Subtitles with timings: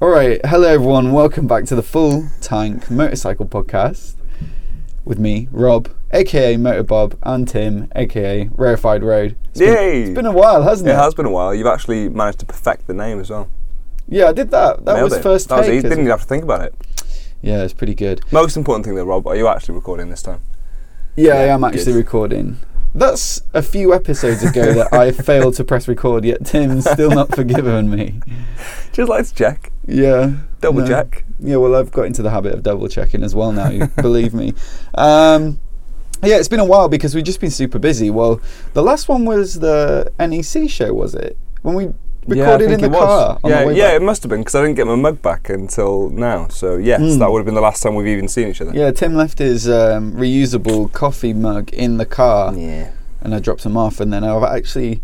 [0.00, 1.12] All right, hello everyone.
[1.12, 4.14] Welcome back to the Full Tank Motorcycle Podcast
[5.04, 9.36] with me, Rob, aka Moto Bob, and Tim, aka Rarefied Road.
[9.50, 10.92] It's been- it's been a while, hasn't it?
[10.92, 11.54] It has been a while.
[11.54, 13.48] You've actually managed to perfect the name as well.
[14.08, 14.84] Yeah, I did that.
[14.86, 15.22] That Nailed was it.
[15.22, 15.74] first That was take.
[15.78, 15.82] easy.
[15.82, 16.74] Didn't even have to think about it.
[17.42, 18.22] yeah, it's pretty good.
[18.32, 20.40] Most important thing though, Rob, are you actually recording this time?
[21.16, 21.96] Yeah, I am actually good.
[21.96, 22.56] recording.
[22.92, 27.32] That's a few episodes ago that I failed to press record, yet Tim's still not
[27.34, 28.20] forgiven me.
[28.92, 30.32] Just like to check, Yeah.
[30.60, 30.86] double no.
[30.88, 31.24] check.
[31.40, 33.70] Yeah, well, I've got into the habit of double checking as well now.
[33.70, 34.52] You believe me.
[34.94, 35.58] Um,
[36.22, 38.10] yeah, it's been a while because we've just been super busy.
[38.10, 38.40] Well,
[38.74, 41.36] the last one was the NEC show, was it?
[41.62, 41.88] When we
[42.26, 43.38] recorded think in the car.
[43.42, 43.94] Yeah, the yeah, back.
[43.94, 46.48] it must have been because I didn't get my mug back until now.
[46.48, 47.18] So yes, Mm.
[47.20, 48.72] that would have been the last time we've even seen each other.
[48.74, 52.90] Yeah, Tim left his um, reusable coffee mug in the car, Yeah.
[53.22, 55.00] and I dropped him off, and then I've actually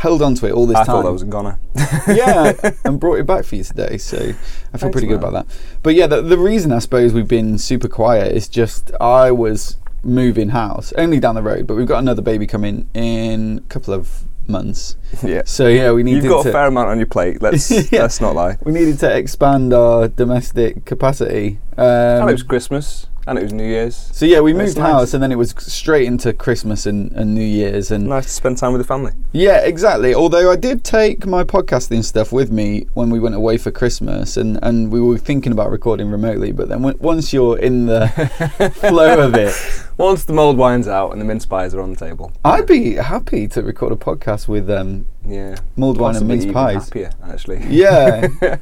[0.00, 0.96] held on to it all this I time.
[0.96, 1.58] I thought that was a goner.
[2.08, 2.52] yeah,
[2.84, 3.98] and brought it back for you today.
[3.98, 4.34] So I feel
[4.78, 5.28] Thanks, pretty good man.
[5.30, 5.58] about that.
[5.82, 9.76] But yeah, the, the reason I suppose we've been super quiet is just I was
[10.02, 13.92] moving house only down the road, but we've got another baby coming in a couple
[13.92, 14.96] of months.
[15.22, 15.42] yeah.
[15.44, 17.42] So yeah, we needed You've got to a fair amount on your plate.
[17.42, 18.02] Let's Yeah.
[18.02, 18.56] let's not lie.
[18.64, 21.60] we needed to expand our domestic capacity.
[21.76, 23.94] Um, and it was Christmas, and it was New Year's.
[24.12, 24.92] so yeah, we moved nice.
[24.92, 28.32] house, and then it was straight into Christmas and, and New Year's, and Nice to
[28.32, 29.12] spend time with the family.
[29.30, 30.12] Yeah, exactly.
[30.12, 34.36] Although I did take my podcasting stuff with me when we went away for Christmas,
[34.36, 36.50] and, and we were thinking about recording remotely.
[36.50, 38.08] But then w- once you're in the
[38.80, 39.54] flow of it,
[39.96, 42.94] Once the mold winds out and the mince pies are on the table, I'd be
[42.94, 46.86] happy to record a podcast with um, yeah, mulled wine and mince pies.
[46.86, 47.64] Happier, actually.
[47.68, 48.26] Yeah,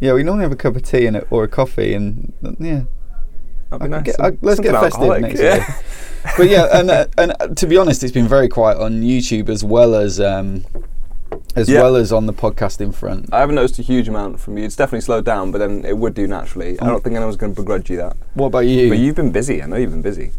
[0.00, 0.12] yeah.
[0.12, 2.82] We normally have a cup of tea and a, or a coffee, and yeah.
[3.70, 4.02] That'd be nice.
[4.04, 5.54] get- Some- let's get festive next yeah.
[5.56, 5.66] year.
[6.36, 9.48] But yeah, and uh, and uh, to be honest, it's been very quiet on YouTube
[9.48, 10.66] as well as um,
[11.56, 11.80] as Yeah.
[11.80, 13.32] well as on the podcasting front.
[13.32, 14.64] I haven't noticed a huge amount from you.
[14.64, 16.74] It's definitely slowed down, but then it would do naturally.
[16.76, 16.82] Mm.
[16.82, 18.18] I don't think anyone's going to begrudge you that.
[18.34, 18.90] What about you?
[18.90, 19.62] But you've been busy.
[19.62, 20.32] I know you've been busy.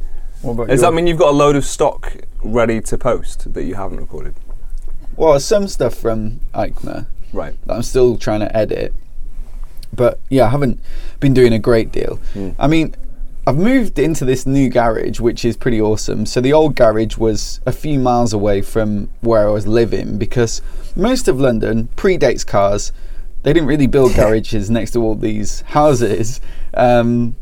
[0.43, 0.69] what about you?
[0.69, 3.97] Does that mean you've got a load of stock ready to post that you haven't
[4.00, 4.35] recorded?
[5.16, 7.56] Well, some stuff from EICMA Right.
[7.66, 8.94] that I'm still trying to edit.
[9.91, 10.79] But yeah, I haven't
[11.19, 12.19] been doing a great deal.
[12.35, 12.53] Mm.
[12.59, 12.95] I mean,
[13.47, 16.25] I've moved into this new garage, which is pretty awesome.
[16.28, 20.62] So the old garage was a few miles away from where I was living because
[20.96, 22.91] most of London predates cars.
[23.41, 26.40] They didn't really build garages next to all these houses.
[26.75, 27.35] Um,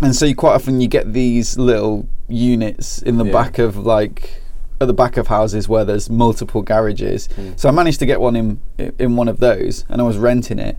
[0.00, 3.32] and so you quite often you get these little units in the Yeah.
[3.32, 4.42] back of like
[4.80, 7.28] at the back of houses where there's multiple garages.
[7.28, 7.58] Mm.
[7.58, 8.60] So I managed to get one in
[8.98, 10.76] in one of those, and I was renting it.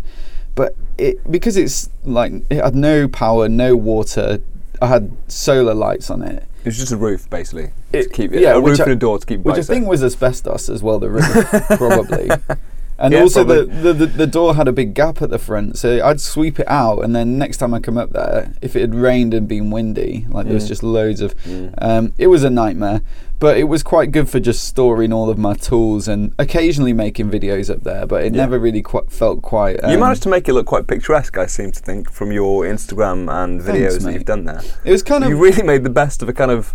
[0.58, 4.42] But it because it's like it had no power, no water.
[4.82, 7.70] I had solar lights on it, It was just a roof, basically.
[7.94, 9.88] It- to keep yeah, a roof I- and a door to keep which I think
[9.88, 11.00] was asbestos as well.
[11.00, 12.30] The roof, probably.
[13.00, 16.04] And Yeah, also the, the, the door had a big gap at the front, so
[16.04, 18.96] I'd sweep it out, and then next time I come up there, if it had
[18.96, 21.36] rained and been windy, like there was just loads of,
[21.78, 23.02] um, it was a nightmare.
[23.40, 27.30] But it was quite good for just storing all of my tools and occasionally making
[27.30, 28.08] videos up there.
[28.08, 29.84] But it never really quite felt quite.
[29.84, 32.64] Um, you managed to make it look quite picturesque, I seem to think, from your
[32.64, 34.62] Instagram and Thanks, videos that you've done there.
[34.84, 36.74] It was kind of you really made the best of a kind of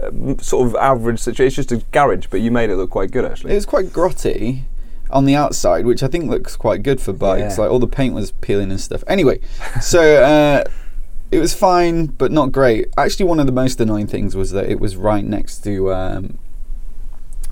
[0.00, 1.62] um, sort of average situation.
[1.62, 3.50] It's just a garage, but you made it look quite good, actually.
[3.50, 4.66] It was quite grotty
[5.10, 7.56] on the outside, which I think looks quite good for bikes.
[7.56, 7.64] Yeah.
[7.64, 9.04] Like all the paint was peeling and stuff.
[9.06, 9.40] Anyway,
[9.80, 10.64] so uh,
[11.30, 12.88] it was fine, but not great.
[12.96, 16.38] Actually, one of the most annoying things was that it was right next to um,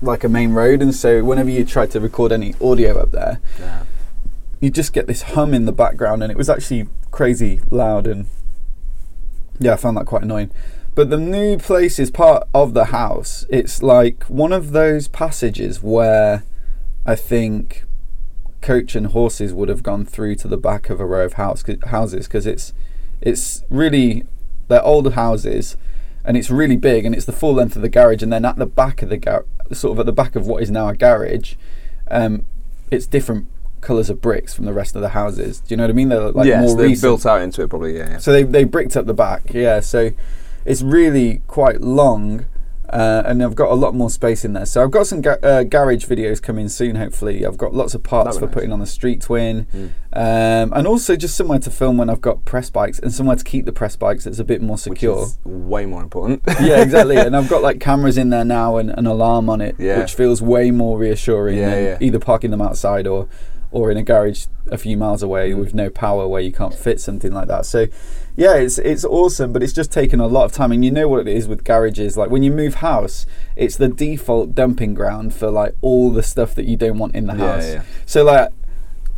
[0.01, 3.39] like a main road, and so whenever you tried to record any audio up there,
[3.59, 3.83] yeah.
[4.59, 8.07] you just get this hum in the background, and it was actually crazy loud.
[8.07, 8.27] And
[9.59, 10.51] yeah, I found that quite annoying.
[10.95, 13.45] But the new place is part of the house.
[13.49, 16.43] It's like one of those passages where
[17.07, 17.85] I think
[18.61, 21.63] coach and horses would have gone through to the back of a row of house,
[21.85, 22.73] houses because it's
[23.21, 24.25] it's really
[24.67, 25.77] they're old houses
[26.25, 28.57] and it's really big and it's the full length of the garage and then at
[28.57, 30.95] the back of the gar- sort of at the back of what is now a
[30.95, 31.55] garage
[32.11, 32.45] um,
[32.91, 33.47] it's different
[33.79, 36.09] colours of bricks from the rest of the houses do you know what I mean
[36.09, 38.11] they're like yes, more they've recent built out into it, probably, yeah.
[38.11, 38.17] yeah.
[38.17, 39.79] so they they bricked up the back, yeah.
[39.79, 40.11] So
[40.65, 42.45] it's really quite long,
[42.89, 44.65] uh, and I've got a lot more space in there.
[44.65, 46.95] So I've got some ga- uh, garage videos coming soon.
[46.95, 48.53] Hopefully, I've got lots of parts for nice.
[48.53, 49.89] putting on the Street Twin, Mm.
[50.13, 53.43] um, and also just somewhere to film when I've got press bikes and somewhere to
[53.43, 55.27] keep the press bikes that's a bit more secure.
[55.43, 56.41] way more important.
[56.61, 57.17] yeah, exactly.
[57.27, 59.99] And I've got like cameras in there now and an alarm on it, Yeah.
[59.99, 61.97] which feels way more reassuring Yeah, than yeah.
[61.99, 63.27] either parking them outside or
[63.71, 65.57] or in a garage a few miles away Mm.
[65.59, 67.65] with no power where you can't fit something like that.
[67.65, 67.87] So
[68.35, 70.71] yeah, it's it's awesome, but it's just taken a lot of time.
[70.71, 72.17] And you know what it is with garages.
[72.17, 73.25] Like when you move house,
[73.55, 77.27] it's the default dumping ground for like all the stuff that you don't want in
[77.27, 77.65] the Yeah, house.
[77.67, 77.83] yeah.
[78.05, 78.49] So like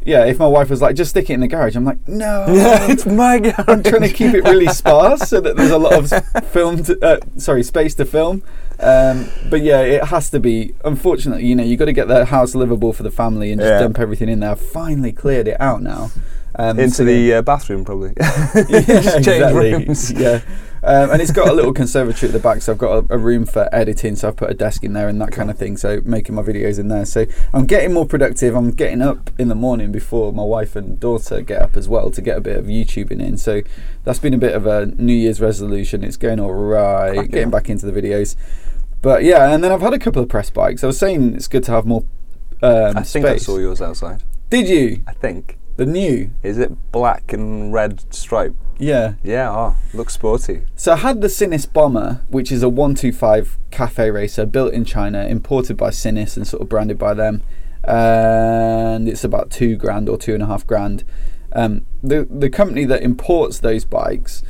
[0.06, 2.46] yeah, if my wife was like, just stick it in the garage, I'm like, no.
[2.90, 3.66] it's my garage.
[3.68, 6.98] I'm trying to keep it really sparse so that there's a lot of film, to,
[7.06, 8.42] uh, sorry, space to film.
[8.80, 10.74] Um, but yeah, it has to be.
[10.86, 13.70] Unfortunately, you know, you got to get the house livable for the family and just
[13.70, 13.80] Yeah.
[13.80, 14.52] dump everything in there.
[14.52, 16.12] I've finally cleared it out now.
[16.56, 18.14] Um, Into so the uh, bathroom, probably.
[18.20, 19.74] yeah, Change exactly.
[19.74, 20.12] rooms.
[20.12, 20.42] Yeah.
[20.84, 23.18] Um, and it's got a little conservatory at the back, so I've got a, a
[23.18, 24.16] room for editing.
[24.16, 25.78] So I've put a desk in there and that kind of thing.
[25.78, 27.06] So making my videos in there.
[27.06, 28.56] So I'm getting more productive.
[28.56, 32.12] I'm getting up in the morning before my wife and daughter get up as well
[32.12, 33.38] to get a bit of YouTubing in.
[33.38, 33.62] So
[34.04, 36.04] that's been a bit of a New Year's resolution.
[36.04, 37.14] It's going all right.
[37.14, 37.52] Cracking Getting on.
[37.52, 38.36] back into the videos.
[39.02, 40.84] But yeah, and then I've had a couple of press bikes.
[40.84, 42.04] I was saying it's good to have more
[42.62, 44.24] um, I think I saw yours outside.
[44.50, 45.02] Did you?
[45.08, 45.59] I think.
[45.80, 46.32] The new?
[46.44, 48.54] Is it black and red stripe?
[48.78, 49.14] Yeah.
[49.24, 50.64] Yeah, oh, looks sporty.
[50.76, 55.24] So I had the Sinnis Bomber, which is a 125 cafe racer built in China,
[55.24, 57.44] imported by Sinnis and sort of branded by them.
[57.86, 61.06] And it's about two grand or two and a half grand.
[61.54, 64.44] Um, the the company that imports those bikes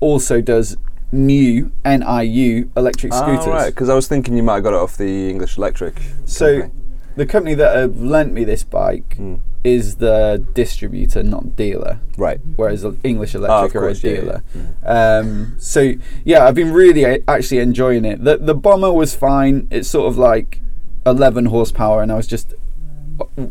[0.00, 0.76] also does
[1.12, 3.46] new NIU electric scooters.
[3.46, 5.94] Ah, right, because I was thinking you might have got it off the English Electric.
[6.24, 6.81] So company.
[7.16, 9.40] The company that have lent me this bike Mm.
[9.64, 12.00] is the distributor, not dealer.
[12.16, 12.40] Right.
[12.56, 14.42] whereas English Ah, Electric are a course, yeah, dealer.
[14.54, 15.18] yeah.
[15.18, 15.92] Um, so
[16.24, 18.22] yeah, I've been really a- actually enjoying it.
[18.24, 19.66] The the bomber was fine.
[19.70, 20.60] It's sort of like
[21.06, 22.54] 11 horsepower, and I was just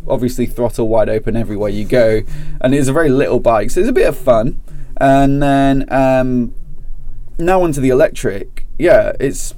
[0.07, 2.21] obviously throttle wide open everywhere you go,
[2.59, 4.59] and it's a very little bike, so it's a bit of fun.
[4.97, 6.53] And then um,
[7.39, 8.65] now onto the electric.
[8.77, 9.53] Yeah, it's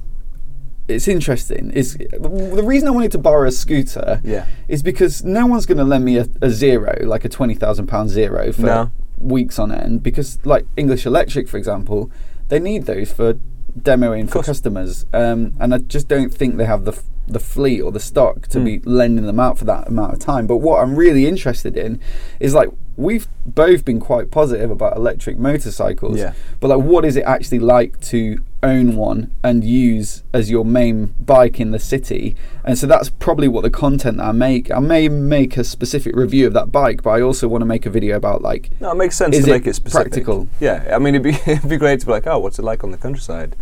[0.88, 1.70] it's interesting.
[1.74, 4.46] It's the reason I wanted to borrow a scooter Yeah.
[4.68, 7.86] is because no one's going to lend me a, a zero, like a twenty thousand
[7.86, 8.90] pound zero for No.
[9.18, 10.02] weeks on end.
[10.02, 12.10] Because like English Electric, for example,
[12.48, 13.34] they need those for
[13.78, 17.80] demoing for customers, um, and I just don't think they have the f- the fleet
[17.80, 18.64] or the stock to Mm.
[18.66, 20.46] be lending them out for that amount of time.
[20.46, 21.98] But what I'm really interested in
[22.38, 26.32] is like we've both been quite positive about electric motorcycles, Yeah.
[26.60, 31.14] but like what is it actually like to own one and use as your main
[31.20, 34.78] bike in the city and so that's probably what the content that i make i
[34.78, 37.90] may make a specific review of that bike but i also want to make a
[37.90, 40.12] video about like No, it makes sense to it make it specific.
[40.12, 40.48] practical?
[40.60, 42.82] Yeah, I mean, it'd be, it'd be great to be like, oh, what's it like
[42.82, 43.54] on the countryside?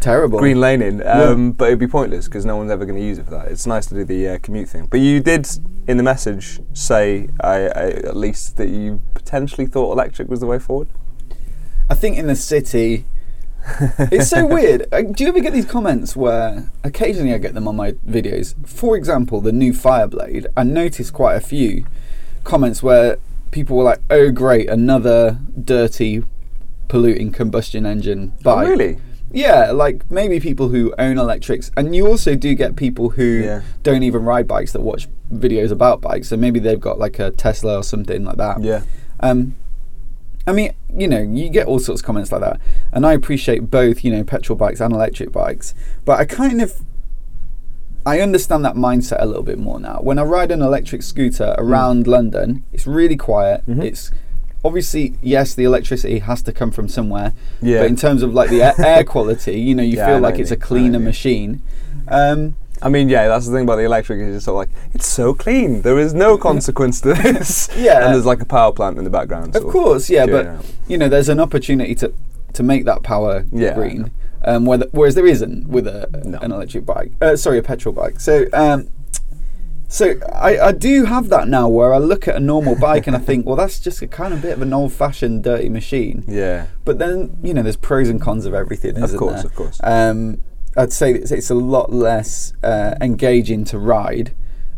[0.00, 1.22] Terrible Green laning, Yeah.
[1.24, 3.48] um, but it'd be pointless because no one's ever going to use it for that.
[3.48, 4.86] It's nice to do the uh, commute thing.
[4.90, 5.48] But you did,
[5.86, 10.46] in the message, say I, I, at least that you potentially thought electric was the
[10.46, 10.88] way forward.
[11.90, 13.04] i think in the city
[14.12, 17.66] it's so weird Uh, do you ever get these comments where occasionally i get them
[17.68, 21.84] on my videos for example the new fireblade i noticed quite a few
[22.44, 23.18] comments where
[23.50, 26.22] people were like oh great another dirty
[26.88, 28.98] polluting combustion engine bike Oh, really?
[29.32, 33.60] Yeah, like maybe people who own electrics, and you also do get people who Yeah.
[33.82, 36.28] don't even ride bikes that watch videos about bikes.
[36.28, 38.62] So maybe they've got like a Tesla or something like that.
[38.62, 38.82] Yeah.
[39.20, 39.54] Um,
[40.46, 42.58] I mean, you know, you get all sorts of comments like that,
[42.92, 45.74] and I appreciate both, you know, petrol bikes and electric bikes.
[46.06, 46.72] But I kind of,
[48.06, 49.98] I understand that mindset a little bit more now.
[50.00, 53.66] When I ride an electric scooter around London, it's really quiet.
[53.66, 53.82] Mhm.
[53.84, 54.10] It's
[54.64, 57.32] obviously yes, the electricity has to come from somewhere.
[57.62, 57.80] Yeah.
[57.80, 60.38] But in terms of like the air, air quality, you know, you Yeah, feel like
[60.38, 60.60] it's a mean.
[60.60, 61.04] Know cleaner what you mean.
[61.04, 61.62] machine.
[62.08, 64.78] Um, I mean, yeah, that's the thing about the electric is it's sort of like
[64.94, 65.82] it's so clean.
[65.82, 67.68] There is no consequence to this.
[67.76, 68.04] Yeah.
[68.04, 69.56] and there's like a power plant in the background.
[69.56, 70.62] Of course, yeah, but Yeah.
[70.86, 72.12] you know, there's an opportunity to
[72.54, 74.10] to make that power Yeah, green,
[74.44, 76.38] um, whether, whereas there isn't with a No.
[76.38, 77.12] an electric bike.
[77.20, 78.20] Uh, sorry, a petrol bike.
[78.20, 78.88] So, um,
[79.88, 83.16] so I, I do have that now, where I look at a normal bike and
[83.16, 86.24] I think, well, that's just a kind of bit of an old-fashioned, dirty machine.
[86.28, 86.66] Yeah.
[86.84, 89.46] But then, you know, there's pros and cons of everything, Of isn't course, there?
[89.46, 89.80] of course.
[89.82, 90.42] Um,
[90.76, 94.34] I'd say it's, it's a lot less uh, engaging to ride,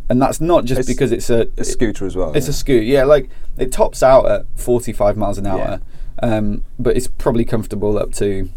[0.09, 2.31] and that's not just It's because it's a A scooter as well.
[2.33, 2.51] it's yeah.
[2.51, 3.03] a scooter, yeah.
[3.03, 5.81] Like it tops out at 45 miles an hour,
[6.23, 8.49] um, but it's probably comfortable up to.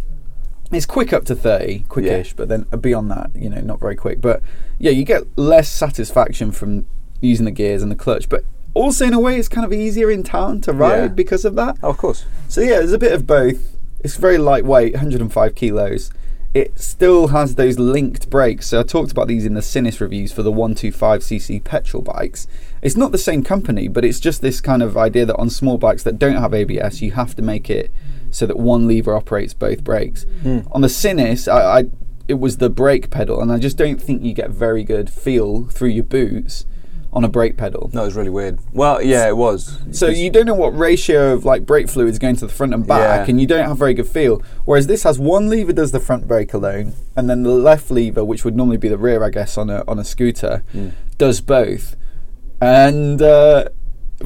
[0.73, 4.21] It's quick up to 30, quickish, but then beyond that, you know, not very quick.
[4.21, 4.42] But
[4.78, 6.87] yeah, you get less satisfaction from
[7.21, 10.11] using the gears and the clutch, but also in a way, it's kind of easier
[10.11, 11.09] in town to ride Yeah.
[11.09, 11.76] because of that.
[11.83, 12.25] Oh, of course.
[12.49, 13.76] So yeah, there's a bit of both.
[14.00, 16.11] It's very lightweight, 105 kilos.
[16.54, 18.68] It still has those linked brakes.
[18.68, 22.46] So I talked about these in the Sinnis reviews for the 125cc petrol bikes.
[22.80, 25.78] It's not the same company, but it's just this kind of idea that on small
[25.78, 27.90] bikes that don't have ABS, you have to make it
[28.30, 30.26] so that one lever operates both brakes.
[30.42, 30.61] Hmm.
[30.70, 31.84] On the Sinnis, I, I
[32.26, 35.66] it was the brake pedal, and I just don't think you get very good feel
[35.66, 36.64] through your boots
[37.14, 37.90] on a brake pedal.
[37.94, 38.59] No, it was really weird.
[38.73, 39.78] Well, yeah, it was.
[39.92, 42.75] So you don't know what ratio of like brake fluid is going to the front
[42.75, 43.30] and back, Yeah.
[43.30, 44.42] and you don't have very good feel.
[44.64, 48.25] Whereas this has one lever does the front brake alone, and then the left lever,
[48.25, 50.90] which would normally be the rear, I guess, on a on a scooter, Mm.
[51.16, 51.97] does both.
[52.61, 53.68] And uh,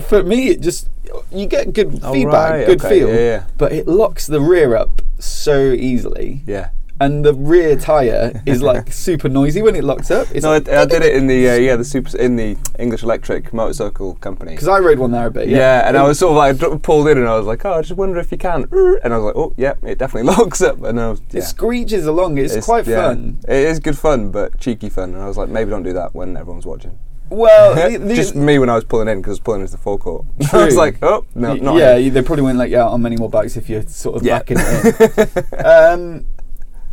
[0.00, 0.88] for me, it just
[1.32, 3.44] you get good Oh, feedback, right, good okay, feel, yeah, yeah.
[3.56, 6.68] but it locks the rear up so easily, Yeah.
[7.00, 10.26] And the rear tire is like super noisy when it locks up.
[10.34, 12.56] It's No, like, I, I did it in the uh, yeah the super in the
[12.78, 14.52] English Electric motorcycle company.
[14.52, 15.48] because I rode one there a bit.
[15.48, 17.74] Yeah, Yeah, and I was sort of like pulled in, and I was like, oh,
[17.74, 18.66] I just wonder if you can.
[19.02, 20.82] And I was like, oh, yeah, it definitely locks up.
[20.82, 22.38] And I was, It screeches along.
[22.38, 23.08] It's, quite yeah.
[23.08, 23.38] fun.
[23.48, 25.14] It is good fun, but cheeky fun.
[25.14, 26.98] And I was like, maybe don't do that when everyone's watching.
[27.30, 29.78] Well, the, just me when I was pulling in because I was pulling into the
[29.78, 30.24] forecourt.
[30.52, 32.10] I was like, oh no, y- not yeah, here.
[32.10, 34.38] they probably won't let you out on many more bikes if you're sort of Yeah.
[34.38, 35.66] backing it in.
[35.66, 36.24] um,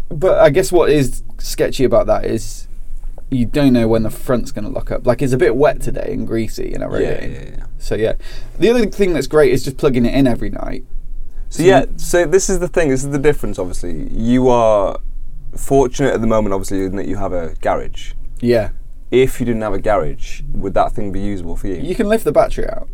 [0.09, 2.67] but I guess what is sketchy about that is
[3.29, 5.05] you don't know when the front's going to lock up.
[5.07, 7.33] Like it's a bit wet today and greasy, and I rode yeah, it in.
[7.33, 7.65] yeah, yeah.
[7.79, 8.13] So yeah,
[8.59, 10.83] the other thing that's great is just plugging it in every night.
[11.49, 12.89] So yeah, so this is the thing.
[12.89, 13.57] This is the difference.
[13.59, 14.99] Obviously, you are
[15.55, 16.53] fortunate at the moment.
[16.53, 18.13] Obviously, in that you have a garage.
[18.41, 18.71] Yeah,
[19.11, 21.75] If you didn't have a garage, would that thing be usable for you?
[21.75, 22.89] you can lift the battery out.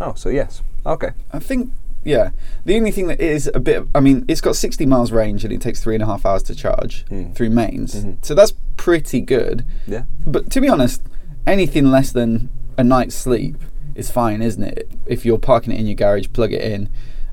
[0.00, 0.62] Oh, so yes.
[0.86, 1.10] Okay.
[1.32, 1.72] I think
[2.04, 2.30] yeah.
[2.64, 5.52] The only thing that is a bit, I mean, it's got 60 miles range and
[5.52, 7.34] it takes three and a half hours to charge Mm.
[7.34, 7.94] through mains.
[8.04, 8.16] Mhm.
[8.24, 9.64] So that's pretty good.
[9.86, 10.04] Yeah.
[10.26, 11.02] But to be honest,
[11.46, 13.56] anything less than a night's sleep
[13.94, 14.90] is fine, isn't it?
[15.06, 16.88] If you're parking it in your garage, plug it in.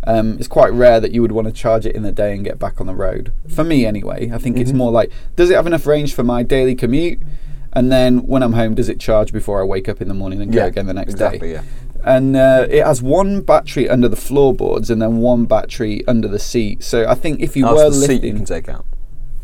[0.05, 2.43] Um, it's quite rare that you would want to charge it in the day and
[2.43, 3.31] get back on the road.
[3.47, 4.75] For me, anyway, I think it's Mhm.
[4.75, 7.19] more like, does it have enough range for my daily commute?
[7.73, 10.41] And then when I'm home, does it charge before I wake up in the morning
[10.41, 11.51] and go again the next exactly, day?
[11.55, 11.61] Yeah.
[12.07, 16.39] And uh, it has one battery under the floorboards and then one battery under the
[16.39, 16.83] seat.
[16.83, 18.85] So I think if you Oh, were so the seat lifting, you can take out.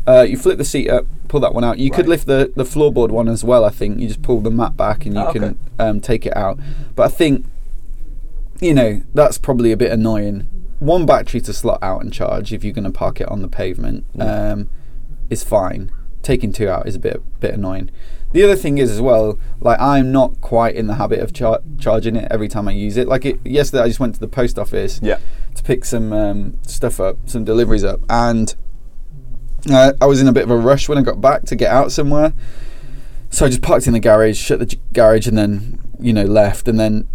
[0.06, 1.78] uh, you flip the seat up, pull that one out.
[1.78, 3.64] You could lift the the floorboard one as well.
[3.64, 5.38] I think you just pull the mat back and you Oh, okay.
[5.38, 6.58] can um, take it out.
[6.96, 7.44] But I think
[8.60, 10.46] you know that's probably a bit annoying.
[10.78, 13.48] One battery to slot out and charge if you're going to park it on the
[13.48, 14.52] pavement Mm.
[14.52, 14.70] um,
[15.30, 15.90] is fine.
[16.22, 17.90] Taking two out is a bit bit annoying.
[18.34, 21.60] The other thing is as well, like I'm not quite in the habit of char-
[21.78, 23.06] charging it every time I use it.
[23.06, 25.18] Like it, yesterday, I just went to the post office Yeah.
[25.54, 28.54] to pick some um, stuff up, some deliveries up, and
[29.72, 31.70] uh, I was in a bit of a rush when I got back to get
[31.70, 32.32] out somewhere.
[33.30, 36.66] So I just parked in the garage, shut the garage, and then you know left.
[36.68, 37.06] And then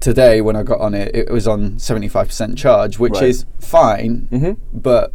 [0.00, 3.24] today, when I got on it, it was on seventy five percent charge, which Right.
[3.24, 4.28] is fine.
[4.30, 4.78] Mm-hmm.
[4.78, 5.12] But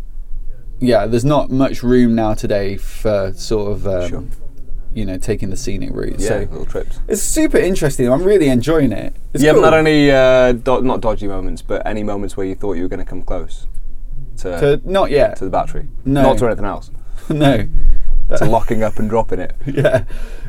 [0.80, 4.24] yeah, there's not much room now today for sort of um, Sure.
[4.94, 6.20] You know taking the scenic route.
[6.20, 6.28] Yeah.
[6.28, 7.00] So little trips.
[7.08, 8.12] it's super interesting.
[8.12, 9.16] I'm really enjoying it.
[9.34, 9.72] It's haven't cool.
[9.72, 12.90] had any uh, do- not dodgy moments, but any moments where you thought you were
[12.90, 13.68] going to come close
[14.38, 15.36] to to not yet.
[15.38, 15.88] to the battery.
[16.06, 16.24] No.
[16.24, 16.92] Not to anything else.
[17.30, 17.68] no.
[18.38, 19.54] To locking up and dropping it.
[19.68, 20.06] yeah,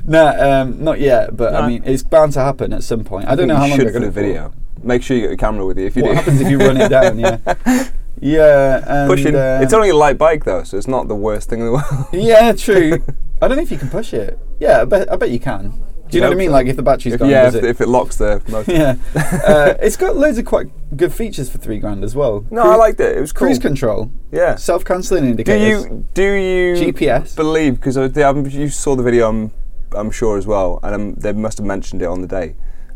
[0.07, 1.37] no, um, not yet.
[1.37, 1.59] But No.
[1.59, 3.29] I mean, it's bound to happen at some point.
[3.29, 4.55] I, don't know how long should for going the to video.
[4.83, 6.15] Make sure you get your camera with you if you What do.
[6.15, 7.19] happens if you run it down?
[7.19, 7.39] Yeah,
[8.21, 8.83] yeah.
[8.87, 9.35] And, Pushing.
[9.35, 11.73] um, it's only a light bike though, so it's not the worst thing in the
[11.73, 12.07] world.
[12.13, 13.03] Yeah, true.
[13.43, 14.39] I don't know if you can push it.
[14.61, 15.13] Yeah, I bet.
[15.13, 15.71] I bet you can.
[16.11, 16.49] Do you know what I mean?
[16.49, 16.53] so.
[16.53, 17.65] Like if the battery's If- gone, yeah, if, it?
[17.65, 18.73] if it locks the motor.
[18.73, 20.67] yeah, uh, it's got loads of quite
[20.97, 22.47] good features for three grand as well.
[22.51, 23.17] No, Cru- I liked it.
[23.17, 23.49] It was cool.
[23.49, 24.55] cruise control, Yeah.
[24.55, 25.85] self-cancelling indicators.
[25.87, 27.35] Do you do you GPS.
[27.35, 29.29] believe because um, you saw the video?
[29.29, 29.51] I'm
[29.93, 32.55] I'm sure as well, and um, they must have mentioned it on the day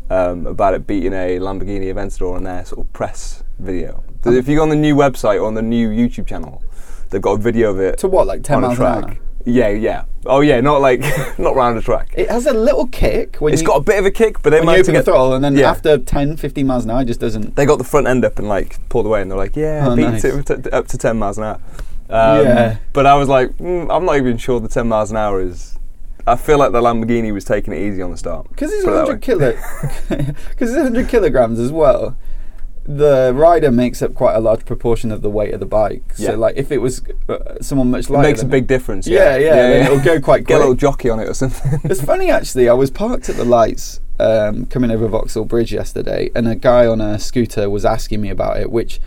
[0.09, 4.03] um, about it beating a Lamborghini Aventador on their sort of press video.
[4.25, 6.61] If you go on the NIU website or on the NIU YouTube channel,
[7.09, 9.03] they've got a video of it To what, like 10 on a miles an track.
[9.05, 9.17] hour?
[9.45, 10.03] Yeah, yeah.
[10.25, 10.99] Oh yeah, not like
[11.39, 12.09] not round a track.
[12.15, 14.49] It has a little kick when It's you, got a bit of a kick, but
[14.49, 15.71] they when you open the get- throttle, and then Yeah.
[15.71, 17.55] after 10, 15 miles an hour, it just doesn't.
[17.55, 19.95] they got the front end up and like pulled away, and they're like, "Yeah, Oh,
[19.95, 20.25] beat nice.
[20.25, 21.59] it up to ten miles an hour."
[22.09, 22.77] Um, Yeah.
[22.91, 25.77] But I was like, mm, I'm not even sure the ten miles an hour is.
[26.27, 28.49] I feel like the Lamborghini was taking it easy on the start.
[28.49, 29.51] Because it's Put it that 100 kilo,
[30.49, 32.17] because it's 100 kilograms as well.
[32.89, 36.03] The rider makes up quite a large proportion of the weight of the bike.
[36.17, 36.31] Yeah.
[36.31, 39.07] So, like, if it was uh, someone much It lighter, makes a big difference.
[39.07, 41.79] Yeah, Yeah, yeah, then it'll go quite Get a little jockey on it or something.
[41.83, 42.67] It's funny actually.
[42.67, 46.87] I was parked at the lights um, coming over Vauxhall Bridge yesterday, and a guy
[46.87, 48.71] on a scooter was asking me about it.
[48.71, 48.99] Which,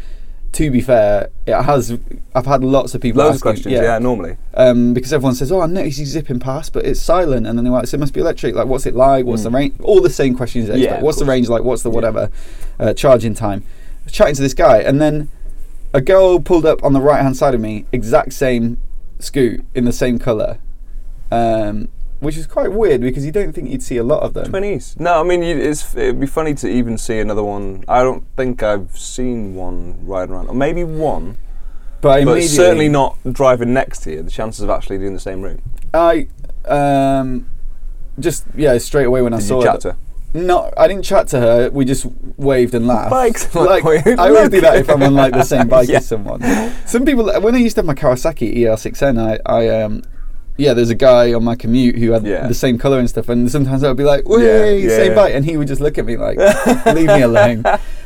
[0.52, 1.98] to be fair, it has.
[2.34, 3.72] I've had lots of people Loads of questions.
[3.72, 4.36] Yeah, normally.
[4.54, 7.64] um, because everyone says, "Oh, I noticed you zipping past, but it's silent." And then
[7.64, 8.54] they're like, "So it must be electric.
[8.54, 9.24] Like, what's it like?
[9.24, 9.44] What's Mm.
[9.44, 9.74] the range?
[9.82, 10.68] All the same questions.
[10.68, 11.62] Yeah, what's the range like?
[11.64, 11.94] What's the Yeah.
[11.94, 12.30] whatever
[12.78, 15.28] uh, charging time?" I was chatting to this guy, and then
[15.94, 18.76] a girl pulled up on the right hand side of me, exact same
[19.18, 20.58] scoot in the same colour,
[21.30, 21.88] um,
[22.22, 24.46] which is quite weird because you don't think you'd see a lot of them.
[24.46, 24.94] Twenties.
[24.98, 27.84] No, I mean it'd be funny to even see another one.
[27.88, 31.36] I don't think I've seen one riding around, or maybe one,
[32.00, 34.22] But, but certainly not driving next to you.
[34.22, 35.60] The chances of actually doing the same route.
[35.92, 36.28] I
[36.66, 37.50] um,
[38.20, 39.80] just yeah, straight away when I saw you chat it.
[39.80, 39.92] to?
[39.92, 39.96] her?
[40.34, 41.70] No, I didn't chat to her.
[41.70, 43.10] We just waved and laughed.
[43.10, 43.52] Bikes.
[43.54, 45.98] Like, Like, I always do that if I'm on like the same bike Yeah.
[45.98, 46.40] as someone.
[46.86, 50.02] Some people, when I used to have my Kawasaki ER6N, I, I um,
[50.56, 52.46] yeah, there's a guy on my commute who had Yeah.
[52.46, 55.14] the same color and stuff, and sometimes I'd be like, Yeah, yeah, same yeah.
[55.14, 56.36] bike," and he would just look at me like,
[56.86, 57.64] "Leave me alone."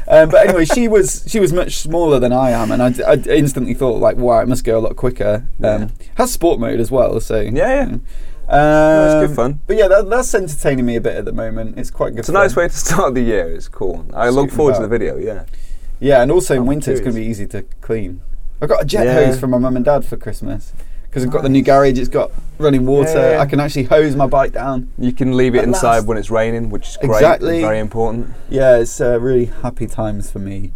[0.08, 3.14] Um, but anyway, she was she was much smaller than I am, and I, I
[3.28, 5.92] instantly thought like, "Wow, it must go a lot quicker." Um.
[6.16, 7.98] Has sport mode as well, so Yeah, yeah.
[8.48, 9.58] Um, it's good fun.
[9.66, 11.78] But yeah, that, that's entertaining me a bit at the moment.
[11.78, 12.20] It's quite good.
[12.20, 13.48] It's a nice way to start the year.
[13.52, 14.06] It's cool.
[14.14, 15.16] I look forward to the video.
[15.16, 15.44] Yeah.
[15.98, 18.20] Yeah, and also in I'm winter it's going to be easy to clean.
[18.62, 20.72] I got a jet hose from my mum and dad for Christmas
[21.16, 21.98] because I've got the new garage.
[21.98, 23.10] It's got running water.
[23.14, 23.40] Yeah, yeah.
[23.40, 24.92] I can actually hose my bike down.
[24.98, 26.06] You can leave it At inside last.
[26.06, 27.14] when it's raining, which is great.
[27.14, 27.62] Exactly.
[27.62, 28.34] Very important.
[28.50, 30.74] Yeah, it's uh, really happy times for me.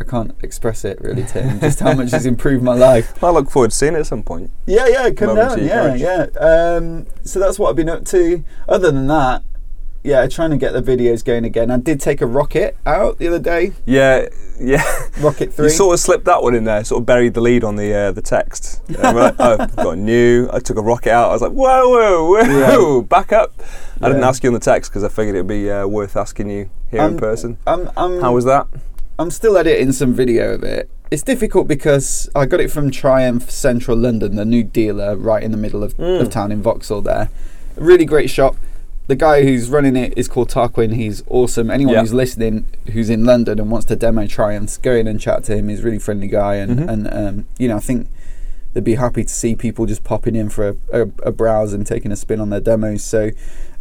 [0.00, 1.60] I can't express it really, Tim.
[1.60, 3.22] just how much it's improved my life.
[3.22, 4.50] I look forward to seeing it at some point.
[4.64, 5.68] Yeah, yeah, come Moment down.
[5.68, 6.00] Yeah, garage.
[6.00, 6.40] yeah.
[6.40, 8.42] Um, so that's what I've been up to.
[8.66, 9.42] Other than that,
[10.04, 11.70] yeah, trying to get the videos going again.
[11.70, 13.72] I did take a rocket out the other day.
[13.86, 14.26] Yeah,
[14.60, 14.84] yeah.
[15.20, 15.64] Rocket three.
[15.66, 17.92] You sort of slipped that one in there, sort of buried the lead on the
[17.92, 18.82] uh, the text.
[18.88, 20.48] We're like, oh, I've got a new.
[20.52, 21.30] I took a rocket out.
[21.30, 23.52] I was like, whoa, whoa, whoa, back up.
[24.00, 26.50] I didn't ask you on the text because I figured it'd be uh, worth asking
[26.50, 27.56] you here in Um, person.
[27.66, 28.66] I'm, I'm, How was that?
[29.18, 30.90] I'm still editing some video of it.
[31.10, 35.52] It's difficult because I got it from Triumph Central London, the new dealer right in
[35.52, 36.20] the middle of, Mm.
[36.20, 37.00] of town in Vauxhall.
[37.00, 37.30] There,
[37.76, 38.56] a really great shop.
[39.06, 40.94] The guy who's running it is called Tarquin.
[40.94, 41.70] He's awesome.
[41.70, 42.00] Anyone Yeah.
[42.00, 45.56] who's listening who's in London and wants to demo Triumphs, go in and chat to
[45.56, 45.68] him.
[45.68, 46.88] He's a really friendly guy, and Mhm.
[46.88, 48.08] and um, you know I think
[48.72, 51.86] they'd be happy to see people just popping in for a, a, a browse and
[51.86, 53.04] taking a spin on their demos.
[53.04, 53.30] So,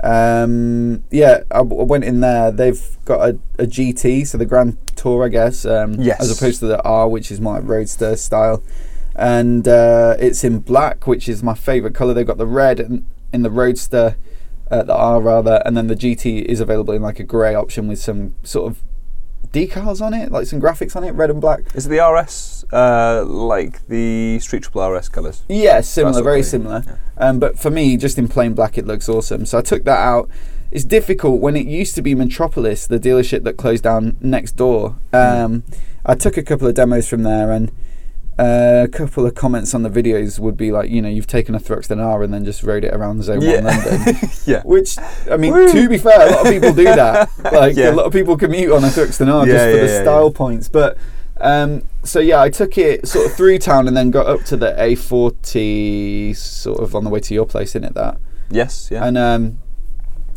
[0.02, 2.52] um, yeah, I, w- I went in there.
[2.52, 6.20] They've got a, a GT, so the Grand Tour, I guess, um, Yes.
[6.22, 8.62] as opposed to the R, which is my Roadster style.
[9.16, 12.14] And uh, it's in black, which is my favourite colour.
[12.14, 14.16] They've got the red in, in the Roadster,
[14.72, 17.88] uh, the R rather, and then the GT is available in like a grey option
[17.88, 18.84] with some sort of
[19.52, 21.62] decals on it, like some graphics on it, red and black.
[21.76, 25.44] Is it the RS uh, like the Street Triple RS colours?
[25.48, 26.84] Yeah, similar, very similar.
[26.86, 26.96] yeah.
[27.18, 29.46] Um, but for me, just in plain black, it looks awesome.
[29.46, 30.30] So I took that out.
[30.72, 34.96] It's difficult when it used to be Metropolis, the dealership that closed down next door.
[35.14, 35.64] Um,
[36.04, 37.72] I took a couple of demos from there, and
[38.40, 41.54] uh, a couple of comments on the videos would be like, you know, you've taken
[41.54, 43.56] a Thruxton R and then just rode it around Zone Yeah.
[43.62, 44.16] One London.
[44.46, 44.62] yeah.
[44.64, 44.98] Which
[45.30, 45.72] I mean, Woo.
[45.72, 47.30] to be fair, a lot of people do that.
[47.54, 47.92] Like Yeah.
[47.92, 50.68] a lot of people commute on a Thruxton R Yeah, just for the style points.
[50.70, 50.98] But
[51.38, 54.58] um, so yeah, I took it sort of through town and then got up to
[54.58, 58.18] the A40, sort of on the way to your place, in it that.
[58.50, 58.90] Yes.
[58.92, 59.06] Yeah.
[59.06, 59.60] And um,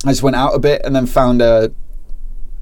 [0.05, 1.73] I just went out a bit and then found a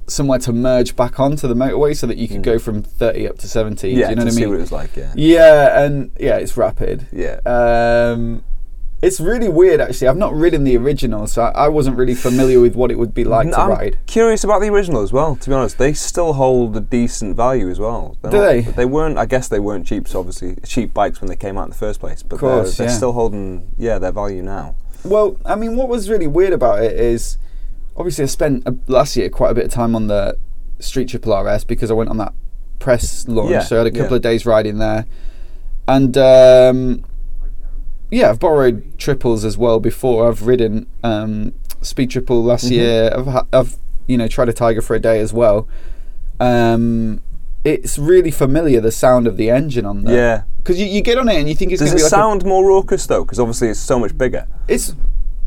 [0.06, 2.42] somewhere to merge back onto the motorway so that you could Mm.
[2.44, 3.88] go from 30 up to 70.
[3.90, 3.94] yeah.
[4.06, 4.48] do you know what I see mean?
[4.50, 4.96] what it was like.
[4.96, 5.12] Yeah.
[5.16, 7.06] yeah, and yeah, it's rapid.
[7.12, 7.40] Yeah.
[7.46, 8.44] Um,
[9.02, 10.08] it's really weird, actually.
[10.08, 13.12] I've not ridden the original, so I, I wasn't really familiar with what it would
[13.12, 13.98] be like to I'm ride.
[14.06, 15.36] curious about the original as well.
[15.36, 18.16] To be honest, they still hold a decent value as well.
[18.22, 18.60] They're Do not- they?
[18.62, 19.18] They weren't.
[19.18, 20.08] I guess they weren't cheap.
[20.08, 22.22] So obviously, cheap bikes when they came out in the first place.
[22.22, 22.96] But Course, they're, they're yeah.
[22.96, 23.68] still holding.
[23.76, 24.74] Yeah, their value now.
[25.04, 27.36] Well, I mean, what was really weird about it is
[27.96, 30.36] obviously I spent uh, last year quite a bit of time on the
[30.80, 32.34] Street Triple RS because I went on that
[32.78, 34.16] press launch, Yeah, so I had a couple yeah.
[34.16, 35.06] of days riding there,
[35.88, 37.04] and um,
[38.10, 40.28] yeah, I've borrowed triples as well before.
[40.28, 42.70] I've ridden um, Speed Triple last Mhm.
[42.70, 43.10] year.
[43.16, 43.76] I've, ha- I've
[44.06, 45.66] you know tried a Tiger for a day as well.
[46.40, 47.22] Um,
[47.64, 50.14] it's really familiar the sound of the engine on there.
[50.14, 50.42] Yeah.
[50.58, 52.12] because you, you get on it and you think it's Does going it to be
[52.14, 53.24] like a sound more raucous though?
[53.24, 54.46] Because obviously it's so much bigger.
[54.68, 54.94] It's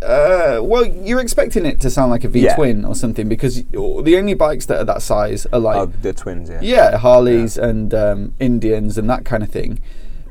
[0.01, 2.55] uh, well, you're expecting it to sound like a V Yeah.
[2.55, 6.13] twin or something because the only bikes that are that size are like oh, the
[6.13, 6.49] twins.
[6.49, 6.59] Yeah.
[6.61, 9.79] yeah Harleys and um, Indians and that kind of thing.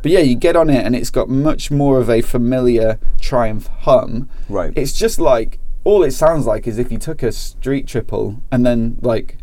[0.03, 3.67] But yeah, you get on it and it's got much more of a familiar Triumph
[3.81, 4.29] hum.
[4.49, 4.73] Right.
[4.77, 8.65] It's just like all it sounds like is if you took a street triple and
[8.65, 9.39] then like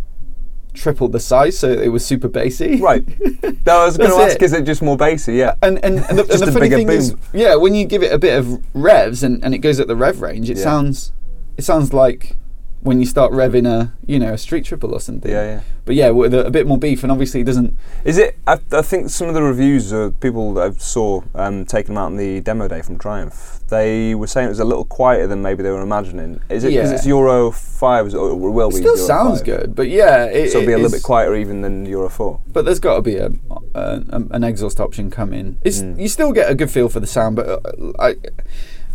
[0.74, 2.82] tripled the size so it was super bassy.
[2.82, 3.04] right.
[3.66, 4.42] No, I was going to ask, it.
[4.42, 5.36] is it just more bassy?
[5.36, 5.56] Yeah.
[5.62, 8.04] And and, and the, and the a funny bigger thing is, yeah, when you give
[8.04, 10.64] it a bit of revs and, and it goes at the rev range, it Yeah.
[10.64, 11.14] sounds
[11.56, 12.36] it sounds like
[12.84, 15.32] when you start revving a you know a street triple or something.
[15.32, 15.62] Yeah, yeah.
[15.86, 17.76] But yeah, with a, a bit more beef, and obviously it doesn't.
[18.06, 18.38] Is it?
[18.48, 21.98] I, I think some of the reviews, uh, people that I saw um, taking them
[22.02, 25.28] out on the demo day from Triumph, they were saying it was a little quieter
[25.28, 26.40] than maybe they were imagining.
[26.50, 26.96] Is it because Yeah.
[26.96, 28.14] it's Euro five?
[28.14, 28.78] Or it will It be.
[28.78, 29.46] still Euro sounds 5?
[29.46, 32.40] good, but yeah, it, So it'll be a little bit quieter even than Euro four.
[32.48, 33.30] But there's got to be a,
[33.76, 35.58] a, an exhaust option coming.
[35.64, 36.00] It's Mm.
[36.00, 37.60] you still get a good feel for the sound, but uh,
[38.00, 38.16] I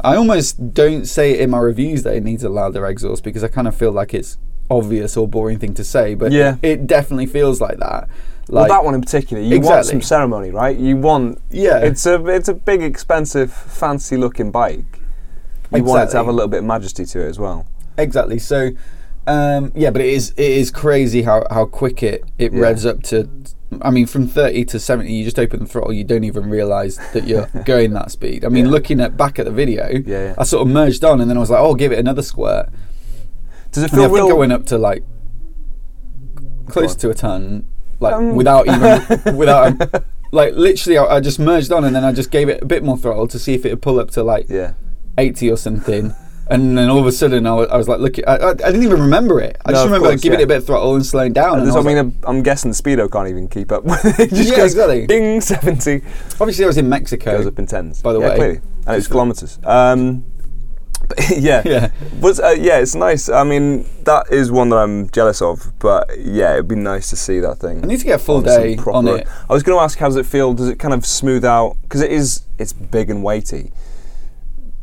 [0.01, 3.43] I almost don't say it in my reviews that it needs a louder exhaust because
[3.43, 4.39] I kind of feel like it's
[4.71, 6.57] obvious or boring thing to say, but Yeah.
[6.63, 8.09] it definitely feels like that.
[8.51, 10.77] Well, that one in particular, you want some ceremony, right?
[10.79, 11.39] You want.
[11.51, 11.79] Yeah.
[11.79, 15.01] It's a it's a big, expensive, fancy looking bike.
[15.75, 17.67] You want it to have a little bit of majesty to it as well.
[17.99, 18.39] exactly.
[18.39, 18.71] So
[19.27, 22.61] um, yeah, but it is it is crazy how, how quick it it Yeah.
[22.61, 23.29] revs up to
[23.83, 26.97] I mean, from 30 to 70, you just open the throttle, you don't even realise
[27.13, 28.45] that you're going that speed.
[28.45, 28.71] I mean, Yeah.
[28.73, 30.35] looking at back at the video, Yeah, yeah.
[30.39, 32.71] I sort of merged on and then I was like, oh, give it another squirt.
[33.73, 34.37] Does it And I feel think real?
[34.37, 35.05] I went up to like
[36.67, 37.67] close to a ton,
[38.01, 38.35] like Um.
[38.35, 39.75] without even, without,
[40.33, 42.83] like literally, I, I just merged on and then I just gave it a bit
[42.83, 44.73] more throttle to see if it would pull up to like yeah.
[45.19, 46.15] 80 or something.
[46.51, 48.55] And then all of a sudden, I was, I was like, look, I, I, I
[48.55, 49.57] didn't even remember it.
[49.67, 50.45] I No, just remember course, giving yeah.
[50.45, 51.59] it a bit of throttle and slowing down.
[51.59, 53.85] and There's- I, mean like, I'm guessing the speedo can't even keep up.
[53.85, 55.07] with it just Yeah, goes exactly.
[55.07, 56.03] ding 70
[56.41, 57.37] obviously, I was in Mexico.
[57.37, 58.01] goes up in tens.
[58.01, 58.37] By the yeah, way.
[58.37, 58.61] clearly.
[58.87, 59.59] and it's kilometers.
[59.65, 60.25] Um,
[61.31, 61.91] yeah, Yeah.
[62.21, 63.29] But uh, yeah, it's nice.
[63.29, 65.73] I mean, that is one that I'm jealous of.
[65.79, 67.83] But yeah, it'd be nice to see that thing.
[67.83, 69.27] I need to get a full on day on it.
[69.49, 70.55] I was going to ask, how does it feel?
[70.55, 71.77] Does it kind of smooth out?
[71.83, 73.73] Because it is, it's big and weighty.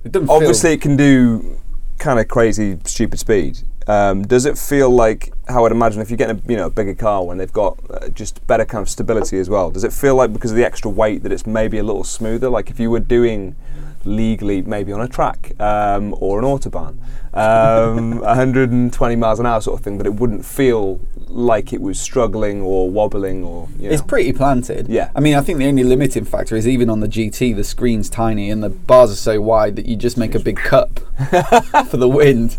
[0.06, 1.60] It doesn't feel- Obviously, it can do
[1.98, 3.60] kind of crazy, stupid speed.
[3.88, 6.70] Um, does it feel like how I'd imagine if you're getting a you know a
[6.72, 9.70] bigger car when they've got uh, just better kind of stability as well?
[9.70, 12.50] Does it feel like because of the extra weight that it's maybe a little smoother?
[12.50, 13.56] Like if you were doing
[14.06, 16.98] legally maybe on a track um, or an autobahn,
[17.34, 22.00] um, 120 miles an hour sort of thing, that it wouldn't feel like it was
[22.00, 23.94] struggling or wobbling or you know.
[23.94, 24.88] It's pretty planted.
[24.88, 25.12] Yeah.
[25.16, 28.10] I mean, I think the only limiting factor is even on the GT, the screen's
[28.10, 31.00] tiny and the bars are so wide that you just make a big cup
[31.90, 32.58] for the wind.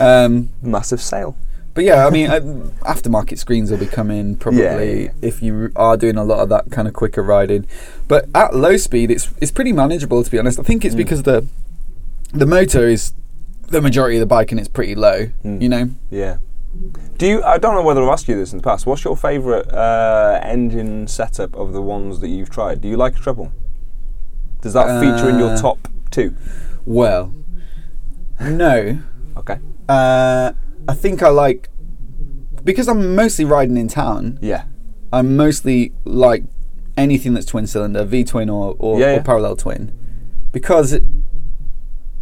[0.00, 1.36] Um, massive sail.
[1.74, 2.40] But yeah, I mean, uh,
[2.82, 6.48] aftermarket screens will be coming probably Yeah, yeah, if you are doing a lot of
[6.48, 7.66] that kind of quicker riding.
[8.08, 10.58] But at low speed, it's it's pretty manageable to be honest.
[10.58, 10.86] I think Mm.
[10.86, 11.46] it's because the
[12.32, 13.12] the motor is
[13.68, 15.28] the majority of the bike and it's pretty low.
[15.44, 15.60] Mm.
[15.62, 16.36] You know, Yeah.
[17.18, 17.42] Do you?
[17.44, 18.84] I don't know whether I've asked you this in the past.
[18.84, 22.80] What's your favourite uh, engine setup of the ones that you've tried?
[22.80, 23.52] Do you like a treble?
[24.60, 26.34] Does that feature in your Uh, top two?
[26.84, 27.32] well,
[28.40, 28.98] no.
[29.36, 29.58] Okay.
[29.88, 30.52] Uh,
[30.88, 31.68] I think I like
[32.62, 34.38] because I'm mostly riding in town.
[34.42, 34.64] Yeah.
[35.12, 36.44] I'm mostly like
[36.96, 39.92] anything that's twin cylinder, V twin or or, Yeah, or parallel twin,
[40.52, 41.04] because it,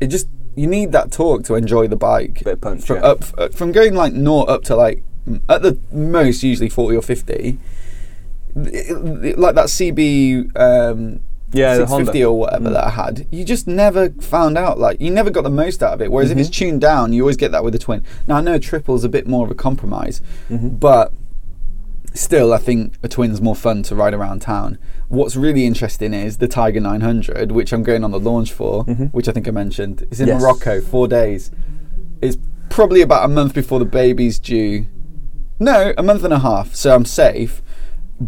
[0.01, 2.43] it just you need that torque to enjoy the bike.
[2.45, 3.03] Bit of punch, From yeah.
[3.03, 5.03] up uh, from going like naught up to like
[5.49, 7.59] at the most usually forty or fifty.
[8.57, 11.21] it- it- like that CB um,
[11.53, 12.29] Yeah, the 650 Honda.
[12.31, 12.73] or whatever Mm.
[12.73, 14.79] that I had, you just never found out.
[14.79, 16.11] Like you never got the most out of it.
[16.11, 16.65] Whereas if it's Mm-hmm.
[16.71, 18.03] tuned down, you always get that with a twin.
[18.27, 20.81] Now I know a triple's a bit more of a compromise, Mhm.
[20.81, 21.13] but
[22.15, 24.79] still, I think a twin's more fun to ride around town.
[25.09, 29.11] What's really interesting is the Tiger 900, which I'm going on the launch for, Mhm.
[29.13, 30.07] which I think I mentioned.
[30.11, 30.41] It's in Yes.
[30.41, 31.51] Morocco, four days.
[32.21, 32.37] It's
[32.71, 34.87] probably about a month before the baby's due.
[35.61, 37.63] No, a month and a half, so I'm safe.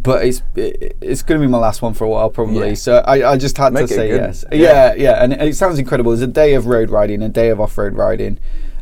[0.03, 2.71] But it's it, it's going to be my last one for a while, probably.
[2.71, 2.75] Yeah.
[2.75, 4.21] So I, I just had Make to say good.
[4.21, 4.45] yes.
[4.51, 4.59] Yeah.
[4.59, 6.11] Yeah, yeah, and it, it sounds incredible.
[6.11, 8.41] There's a day of road riding, a day of off-road riding.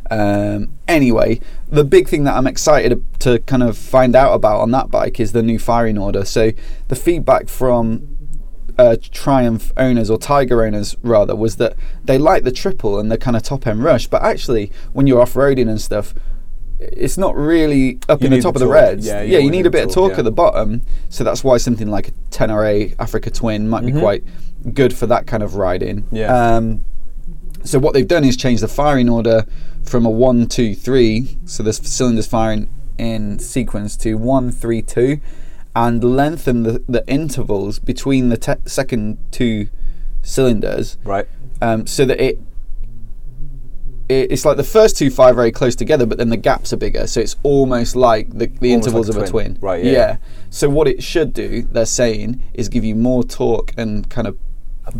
[0.09, 4.71] Um, anyway, the big thing that I'm excited to kind of find out about on
[4.71, 6.25] that bike is the new firing order.
[6.25, 6.51] So
[6.87, 8.17] the feedback from
[8.77, 13.17] uh, Triumph owners or Tiger owners rather was that they like the triple and the
[13.17, 16.13] kind of top end rush, but actually when you're off roading and stuff,
[16.93, 19.05] it's not really up You in the top the of the reds.
[19.05, 20.19] Yeah, you yeah, you need a bit of torque, yeah.
[20.19, 20.81] at the bottom.
[21.09, 23.99] So that's why something like a Tenere Africa Twin might be Mhm.
[23.99, 24.23] quite
[24.73, 26.05] good for that kind of riding.
[26.11, 26.55] Yeah.
[26.55, 26.83] Um,
[27.63, 29.45] so what they've done is change the firing order
[29.83, 31.37] from a one, two, three.
[31.45, 35.19] So the cylinders firing in sequence to one, three, two,
[35.75, 39.67] and lengthen the, the intervals between the te- second two
[40.21, 41.27] cylinders Right.
[41.61, 42.39] um, so that it
[44.09, 47.07] it's like the first two fire very close together, but then the gaps are bigger.
[47.07, 49.45] So it's almost like the, the Almost intervals like a of a twin.
[49.55, 49.61] twin.
[49.61, 50.17] Right, yeah.
[50.49, 54.37] So what it should do, they're saying, is give you more torque and kind of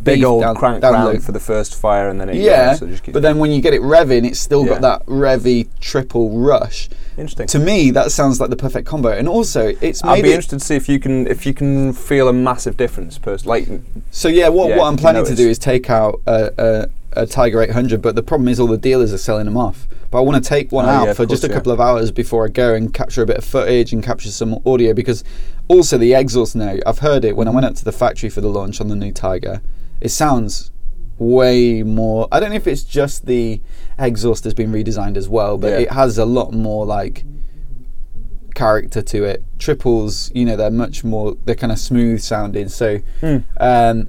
[0.01, 1.19] Big old down- crank down round low.
[1.19, 3.59] for the first fire, and then it Yeah, goes, so it but then when you
[3.59, 4.79] get it revving, it's still Yeah.
[4.79, 6.87] got that revvy triple rush.
[7.17, 7.47] interesting.
[7.47, 9.09] To me, that sounds like the perfect combo.
[9.09, 11.91] And also, it's I'd be it- interested to see if you can if you can
[11.91, 13.17] feel a massive difference.
[13.17, 13.67] Pers- like
[14.09, 17.26] So yeah, what, Yeah, what I'm planning to do is take out a, a, a
[17.26, 19.88] Tiger 800, but the problem is all the dealers are selling them off.
[20.12, 21.54] But I want to take one Oh, out yeah, for just a yeah.
[21.54, 24.60] couple of hours before I go and capture a bit of footage and capture some
[24.65, 25.23] audio because
[25.67, 28.41] also the exhaust now I've heard it when I went up to the factory for
[28.41, 29.62] the launch on the new Tiger.
[30.02, 30.71] It sounds
[31.17, 32.28] way more.
[32.32, 33.62] I don't know if it's just the
[33.97, 35.80] exhaust has been redesigned as well, but Yeah.
[35.80, 37.23] it has a lot more like
[38.56, 39.43] character to it.
[39.58, 41.36] Triples, you know, they're much more.
[41.45, 42.69] They're kind of smooth sounding.
[42.69, 43.38] So, Hmm.
[43.58, 44.08] um,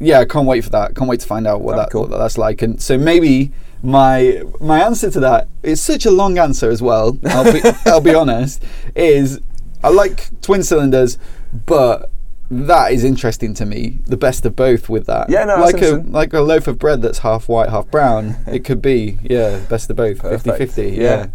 [0.00, 0.96] yeah, I can't wait for that.
[0.96, 2.06] Can't wait to find out what that cool.
[2.06, 2.62] what that's like.
[2.62, 7.18] And so maybe my my answer to that is such a long answer as well.
[7.26, 8.62] I'll be I'll be honest.
[8.94, 9.40] Is
[9.84, 11.18] I like twin cylinders,
[11.66, 12.10] but.
[12.52, 13.98] That is interesting to me.
[14.06, 15.30] The best of both with that.
[15.30, 18.38] Yeah, no, like a like a loaf of bread that's half white, half brown.
[18.48, 20.58] it could be, yeah, best of both, Perfect.
[20.76, 21.02] 50-50, Yeah.
[21.02, 21.26] yeah.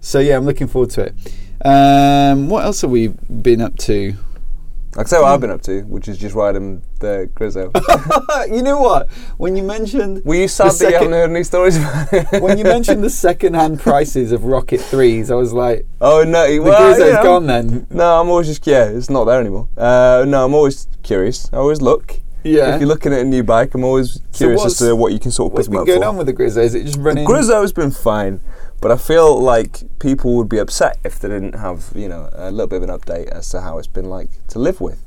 [0.00, 1.14] So yeah, I'm looking forward to it.
[1.66, 4.14] Um, what else have we been up to?
[4.94, 7.68] I can say what I've been up to, which is just riding the Griso.
[8.54, 9.10] you know what?
[9.38, 12.40] When you mentioned Were you sad that you haven't heard any stories about it?
[12.40, 16.60] when you mentioned the second-hand prices of Rocket Threes, I was like, oh no, the
[16.60, 17.22] well, Griso's you know.
[17.24, 17.86] gone then.
[17.90, 19.68] No, I'm always just yeah, it's not there anymore.
[19.76, 21.52] Uh, no, I'm always curious.
[21.52, 22.20] I always look.
[22.44, 22.74] Yeah.
[22.74, 25.30] If you're looking at a new bike, I'm always curious as to what you can
[25.32, 26.08] sort of What's pick them been going for.
[26.08, 26.58] on with the Griso?
[26.58, 27.24] Is it just running?
[27.24, 28.40] The Griso's been fine,
[28.84, 32.50] but I feel like people would be upset if they didn't have, you know, a
[32.50, 35.02] little bit of an update as to how it's been like to live with.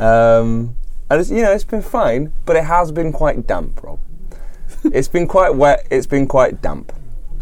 [0.00, 0.74] Um,
[1.08, 4.00] and it's, you know, it's been fine, but it has been quite damp, Rob.
[4.86, 5.86] it's been quite wet.
[5.92, 6.92] It's been quite damp,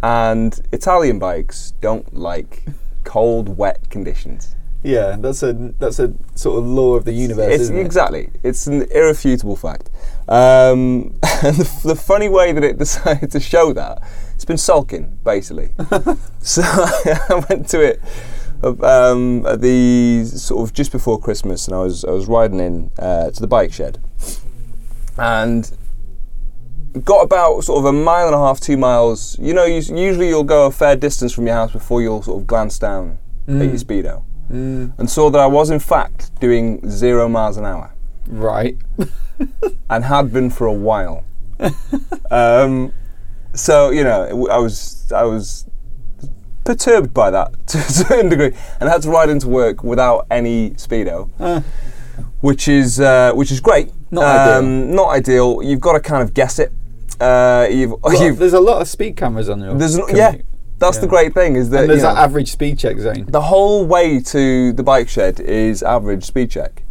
[0.02, 2.66] and Italian bikes don't like
[3.04, 4.54] cold, wet conditions.
[4.82, 7.86] Yeah, that's a that's a sort of law of the universe, It's isn't it?
[7.86, 8.28] exactly.
[8.42, 9.90] It's an irrefutable fact.
[10.28, 14.02] Um, and the, the funny way that it decided to show that,
[14.42, 15.70] it's been sulking basically.
[16.40, 18.02] so I went to it
[18.64, 22.90] um, at the sort of just before Christmas, and I was I was riding in
[22.98, 24.00] uh, to the bike shed,
[25.16, 25.70] and
[27.04, 29.38] got about sort of a mile and a half, two miles.
[29.38, 32.40] You know, you, usually you'll go a fair distance from your house before you'll sort
[32.40, 36.90] of glance down at your speedo, Mm, and saw that I was in fact doing
[36.90, 37.94] zero miles an hour
[38.26, 38.76] right.
[39.88, 41.24] and had been for a while.
[42.30, 42.92] um,
[43.54, 45.66] so you know, I was I was
[46.64, 50.26] perturbed by that to a certain degree, and I had to ride into work without
[50.30, 51.60] any speedo, Uh,
[52.40, 53.92] which is uh, which is great.
[54.10, 54.58] Not ideal.
[54.58, 55.62] Um, Not ideal.
[55.62, 56.70] You've got to kind of guess it.
[57.20, 59.74] Uh, you've, well, you've there's a lot of speed cameras on your.
[59.74, 60.16] there's commute.
[60.16, 60.34] yeah.
[60.78, 63.26] That's the great thing is that and there's you know, that average speed check zone.
[63.28, 66.81] the whole way to the bike shed is average speed check.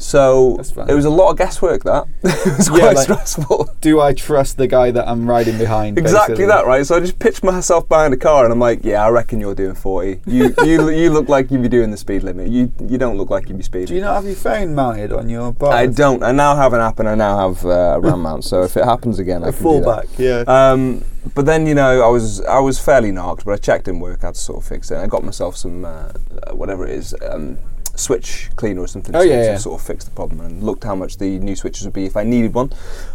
[0.00, 0.56] So
[0.88, 1.82] it was a lot of guesswork.
[1.82, 3.68] That it was Yeah, quite like- stressful.
[3.80, 5.98] Do I trust the guy that I'm riding behind?
[5.98, 6.46] Exactly basically?
[6.46, 6.86] that, right?
[6.86, 9.56] So I just pitched myself behind a car, and I'm like, "Yeah, I reckon you're
[9.56, 10.20] doing 40.
[10.26, 12.48] You, you, you look like you'd be doing the speed limit.
[12.48, 15.12] You, you don't look like you'd be speeding." Do you not have your phone mounted
[15.12, 15.72] on your bike?
[15.74, 16.22] I don't.
[16.22, 18.44] I now have an app, and I now have uh, a RAM mount.
[18.44, 20.44] So if it happens again, I A can fallback, yeah.
[20.46, 23.98] Um, but then you know, I was I was fairly knocked, but I checked in
[23.98, 24.22] work.
[24.22, 24.98] I had to sort of fix it.
[24.98, 26.12] I got myself some uh,
[26.52, 27.14] whatever it is.
[27.28, 27.58] Um,
[27.98, 29.56] switch cleaner or something Oh, to, yeah, to yeah.
[29.56, 32.16] sort of fix the problem and looked how much the new switches would be if
[32.16, 32.72] I needed one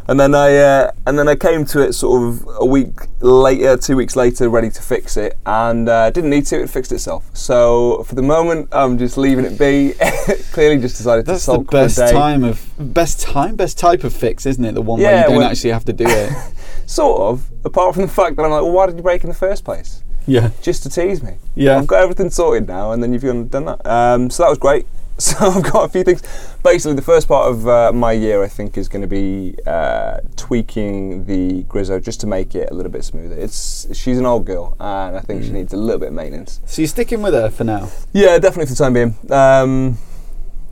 [0.07, 2.91] and then I uh, and then I came to it sort of a week
[3.21, 6.91] later two weeks later ready to fix it and uh, didn't need to it fixed
[6.91, 9.93] itself so for the moment I'm just leaving it be
[10.51, 14.13] clearly just decided That's to the sulk best time of best time, best type of
[14.13, 14.73] fix, isn't it?
[14.73, 16.31] The one where you don't actually have to do it.
[16.85, 19.29] sort of apart from the fact that I'm like well why did you break in
[19.29, 21.33] the first place yeah, just to tease me.
[21.55, 21.77] Yeah.
[21.77, 23.85] I've got everything sorted now, and then you've gone and done that.
[23.85, 24.85] Um, so that was great.
[25.19, 26.23] So I've got a few things.
[26.63, 30.17] Basically, the first part of uh, my year, I think, is going to be uh,
[30.35, 33.35] tweaking the Griso just to make it a little bit smoother.
[33.35, 35.53] It's she's an old girl, and I think she Mm.
[35.53, 36.61] needs a little bit of maintenance.
[36.65, 37.89] So you're sticking with her for now.
[38.11, 39.15] Yeah, definitely for the time being.
[39.29, 39.99] Um,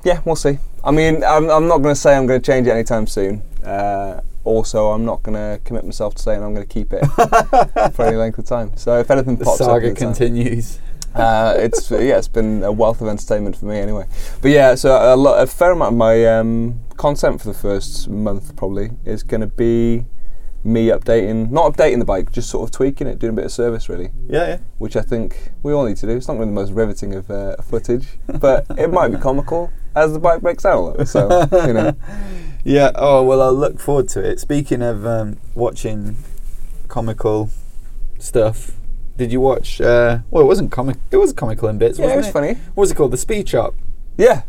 [0.04, 0.58] yeah, we'll see.
[0.84, 3.44] I mean, I'm, I'm not going to say I'm going to change it anytime soon.
[3.64, 7.06] Uh, also, I'm not going to commit myself to saying I'm going to keep it
[7.94, 8.76] for any length of time.
[8.78, 10.80] So if anything The pops up, saga time- continues.
[11.16, 14.06] uh, it's yeah, it's been a wealth of entertainment for me anyway.
[14.42, 18.08] But yeah, so a, lot, a fair amount of my um, content for the first
[18.10, 20.06] month probably is going to be
[20.64, 23.52] me updating, not updating the bike, just sort of tweaking it, doing a bit of
[23.52, 24.58] service really, Yeah, yeah.
[24.78, 26.16] which I think we all need to do.
[26.16, 28.08] It's not going to be the most riveting of uh, footage,
[28.40, 31.04] but it might be comical as the bike breaks down.
[31.08, 31.96] So you know,
[32.64, 32.92] Yeah.
[32.96, 34.40] Oh well, I'll look forward to it.
[34.40, 36.18] Speaking of um, watching
[36.88, 37.50] comical
[38.20, 38.72] stuff,
[39.18, 39.82] did you watch?
[39.82, 40.98] Uh, well, it wasn't comic.
[41.12, 41.98] It was comical in bits.
[42.00, 42.32] yeah, it was it?
[42.32, 42.54] funny.
[42.76, 43.12] What was it called?
[43.12, 43.74] The Speed Shop.
[44.18, 44.44] Yeah,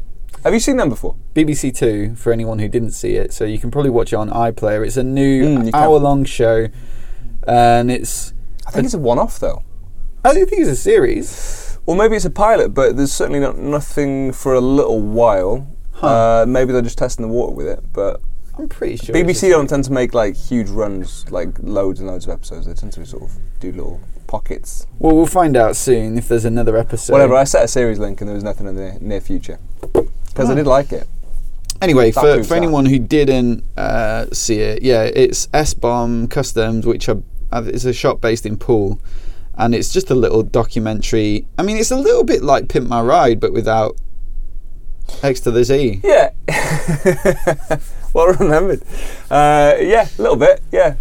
[0.44, 1.16] have you seen them before?
[1.34, 3.32] BBC Two for anyone who didn't see it.
[3.32, 4.84] So you can probably watch it on iPlayer.
[4.86, 5.74] It's a Mm, new can.
[5.74, 6.68] hour-long show,
[7.46, 8.34] and it's.
[8.66, 9.62] I think it's a one-off though.
[10.24, 11.78] I don't think it's a series.
[11.84, 15.66] Well, maybe it's a pilot, but there's certainly not, nothing for a little while.
[16.02, 16.42] Huh.
[16.42, 18.20] Uh, maybe they're just testing the water with it, but
[18.58, 19.14] I'm pretty sure.
[19.14, 22.66] BBC don't tend to make like huge runs, like loads and loads of episodes.
[22.66, 24.86] They tend to sort of do little pockets.
[24.98, 27.12] Well, we'll find out soon if there's another episode.
[27.12, 27.34] Whatever.
[27.36, 30.52] I set a series link and there was nothing in the near future because I
[30.52, 30.56] Oh.
[30.56, 31.06] did like it.
[31.80, 36.86] Anyway, That for, for anyone who didn't uh, see it, yeah, it's S Bomb Customs,
[36.86, 37.18] which are,
[37.50, 39.00] uh, is a shop based in Poole,
[39.56, 41.46] and it's just a little documentary.
[41.58, 43.96] I mean, it's a little bit like Pimp My Ride, but without
[45.22, 46.00] X to the Z.
[46.02, 46.30] Yeah.
[48.12, 48.82] well remembered.
[49.30, 50.62] Uh, yeah, a little bit.
[50.70, 50.96] Yeah.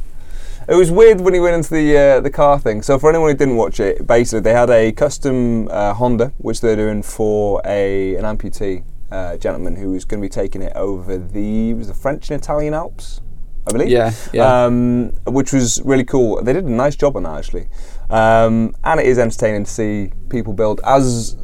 [0.68, 2.82] It was weird when he went into the uh, the car thing.
[2.82, 6.62] So for anyone who didn't watch it, basically they had a custom uh, Honda, which
[6.62, 10.72] they're doing for a an amputee uh, gentleman who was going to be taking it
[10.76, 13.22] over the was the French and Italian Alps,
[13.68, 13.90] I believe.
[13.90, 14.66] Yeah, yeah.
[14.66, 16.42] Um, which was really cool.
[16.44, 17.68] They did a nice job on that actually,
[18.10, 21.36] um, and it is entertaining to see people build as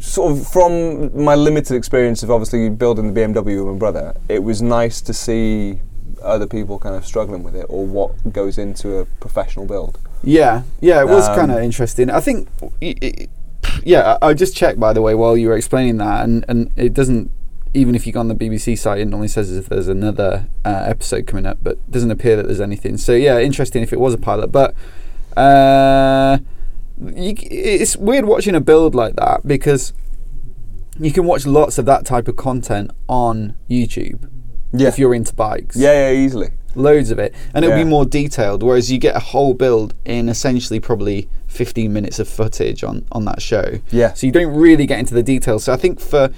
[0.00, 4.42] sort of from my limited experience of obviously building the BMW with my brother, it
[4.42, 5.80] was nice to see
[6.22, 9.98] other people kind of struggling with it or what goes into a professional build.
[10.22, 12.10] Yeah, yeah, it was Um, kind of interesting.
[12.10, 12.48] I think,
[13.84, 16.70] yeah, I I just checked by the way while you were explaining that, and and
[16.76, 17.30] it doesn't.
[17.74, 20.84] Even if you go on the BBC site, it normally says if there's another uh,
[20.86, 22.96] episode coming up, but doesn't appear that there's anything.
[22.96, 24.74] So yeah, interesting if it was a pilot, but
[25.36, 26.38] uh,
[27.00, 29.92] you, it's weird watching a build like that because
[30.98, 34.28] you can watch lots of that type of content on YouTube
[34.72, 34.88] Yeah.
[34.88, 36.48] if you're into bikes Yeah, yeah, easily.
[36.74, 37.84] loads of it, and it'll Yeah.
[37.84, 38.62] be more detailed.
[38.62, 43.24] Whereas you get a whole build in essentially probably 15 minutes of footage on on
[43.26, 43.78] that show.
[43.90, 44.12] Yeah.
[44.14, 45.64] So you don't really get into the details.
[45.64, 46.30] So I think for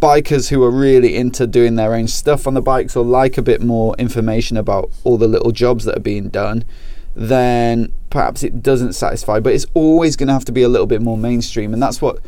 [0.00, 3.42] bikers who are really into doing their own stuff on the bikes or like a
[3.42, 6.64] bit more information about all the little jobs that are being done,
[7.14, 9.40] then perhaps it doesn't satisfy.
[9.40, 12.00] But it's always going to have to be a little bit more mainstream, and that's
[12.02, 12.18] what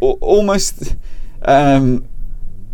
[0.00, 0.96] almost.
[1.42, 2.06] Um,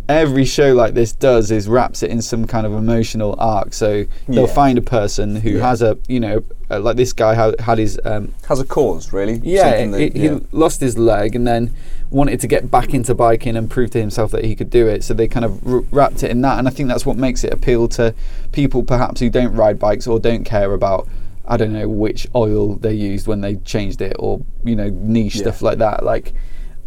[0.09, 3.73] every show like this does is wraps it in some kind of emotional arc.
[3.73, 4.53] So they'll Yeah.
[4.53, 5.69] find a person who Yeah.
[5.69, 9.13] has a, you know, uh, like this guy had, had his, um, Has a cause,
[9.13, 9.39] really.
[9.41, 11.71] yeah, that- he, he lost his leg and then
[12.09, 15.01] wanted to get back into biking and prove to himself that he could do it.
[15.05, 17.45] So they kind of r- wrapped it in that, and I think that's what makes
[17.45, 18.13] it appeal to
[18.51, 21.07] people perhaps who don't ride bikes or don't care about.
[21.51, 25.35] I don't know which oil they used when they changed it, or you know niche
[25.35, 25.41] Yeah.
[25.43, 26.03] stuff like that.
[26.03, 26.33] Like,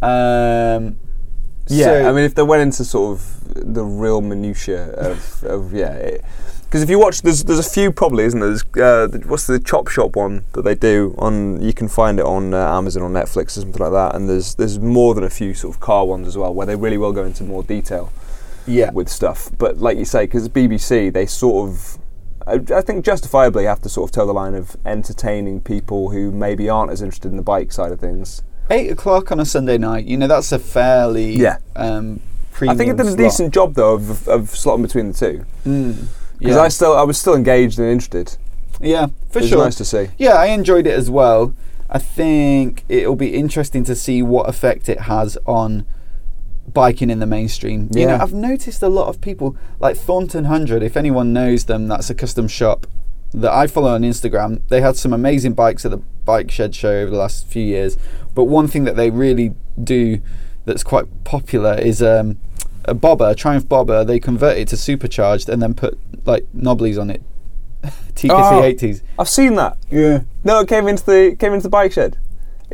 [0.03, 0.97] um,
[1.69, 5.73] Yeah, so- I mean, if they went into sort of the real minutiae of, of
[5.75, 6.17] yeah,
[6.65, 8.49] because if you watch, there's there's a few probably, isn't there?
[8.49, 11.61] There's, uh, the- what's the Chop Shop one that they do on?
[11.63, 14.15] You can find it on uh, Amazon or Netflix or something like that.
[14.17, 16.77] And there's there's more than a few sort of car ones as well, where they
[16.77, 18.11] really will go into more detail
[18.67, 19.51] yeah, with stuff.
[19.59, 21.99] But like you say, because BBC, they sort of.
[22.47, 26.31] I I think justifiably have to sort of toe the line of entertaining people who
[26.31, 28.43] maybe aren't as interested in the bike side of things.
[28.71, 30.05] eight o'clock on a Sunday night.
[30.07, 31.59] You know that's a fairly Yeah.
[31.77, 32.21] Um,
[32.63, 33.19] I think it did a slot.
[33.19, 35.45] decent job though of, of slotting between the two.
[35.67, 36.07] Mm,
[36.39, 36.63] Because yeah.
[36.63, 38.37] I still, I was still engaged and interested.
[38.81, 39.65] yeah, for it was sure.
[39.65, 40.09] nice to see.
[40.19, 41.53] Yeah, I enjoyed it as well.
[41.91, 45.85] I think it'll be interesting to see what effect it has on
[46.75, 47.89] biking in the mainstream.
[47.95, 50.83] You know, I've noticed a lot of people like Thornton Hundred.
[50.83, 52.87] If anyone knows them, that's a custom shop
[53.33, 54.61] that I follow on Instagram.
[54.69, 57.97] They had some amazing bikes at the Bike Shed show over the last few years.
[58.35, 60.21] But one thing that they really do
[60.65, 62.39] that's quite popular is um,
[62.85, 64.05] a bobber, a Triumph bobber.
[64.05, 67.23] They convert it to supercharged and then put like knobblies on it.
[68.15, 68.63] TKC Oh.
[68.63, 69.03] 80s.
[69.19, 69.77] I've seen that.
[69.91, 70.21] Yeah.
[70.43, 72.19] No, it came into the came into the bike shed.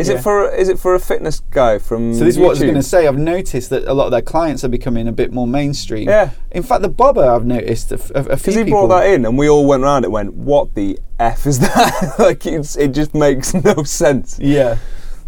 [0.00, 0.14] Is Yeah.
[0.16, 2.14] it for is it for a fitness guy from?
[2.14, 3.06] So this is what I was going to say.
[3.06, 6.08] I've noticed that a lot of their clients are becoming a bit more mainstream.
[6.08, 6.30] Yeah.
[6.50, 9.06] In fact, the bobber I've noticed a, f- a- a few Because he brought that
[9.06, 10.10] in, and we all went around it.
[10.10, 12.14] Went, what the f is that?
[12.18, 14.38] like it's, it just makes no sense.
[14.40, 14.78] Yeah.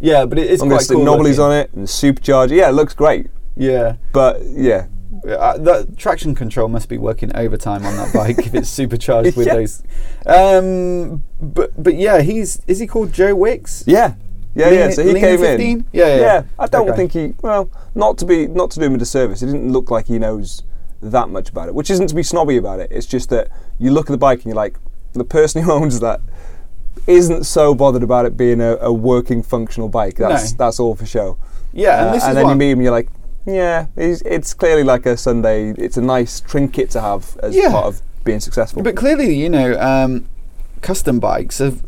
[0.00, 1.04] Yeah, but it is quite going to stick cool.
[1.04, 2.56] knobblies on it and supercharger.
[2.56, 3.28] Yeah, it looks great.
[3.56, 3.96] Yeah.
[4.12, 4.86] But yeah,
[5.28, 9.46] Uh, that traction control must be working overtime on that bike if it's supercharged with
[9.46, 9.54] Yeah.
[9.54, 9.82] those.
[10.26, 13.84] Um, but but yeah, he's is he called Joe Wicks?
[13.86, 14.14] yeah,
[14.54, 14.90] yeah, Lean- yeah.
[14.90, 15.60] So he came 15?
[15.78, 15.84] in.
[15.92, 16.42] Yeah, yeah, yeah.
[16.58, 16.96] I don't Okay.
[16.96, 17.34] think he.
[17.42, 19.40] Well, not to be not to do him a disservice.
[19.40, 20.62] He didn't look like he knows
[21.00, 21.74] that much about it.
[21.74, 22.88] Which isn't to be snobby about it.
[22.92, 24.78] It's just that you look at the bike and you're like,
[25.14, 26.20] the person who owns that
[27.06, 30.16] isn't so bothered about it being a, a working functional bike.
[30.16, 30.56] That's No.
[30.58, 31.38] that's all for show.
[31.72, 33.08] Yeah, and Uh, and then you meet him, and you're like,
[33.46, 35.70] yeah, it's, it's clearly like a Sunday.
[35.78, 37.70] It's a nice trinket to have as Yeah.
[37.70, 38.82] part of being successful.
[38.82, 40.28] But clearly, you know, um,
[40.82, 41.82] custom bikes have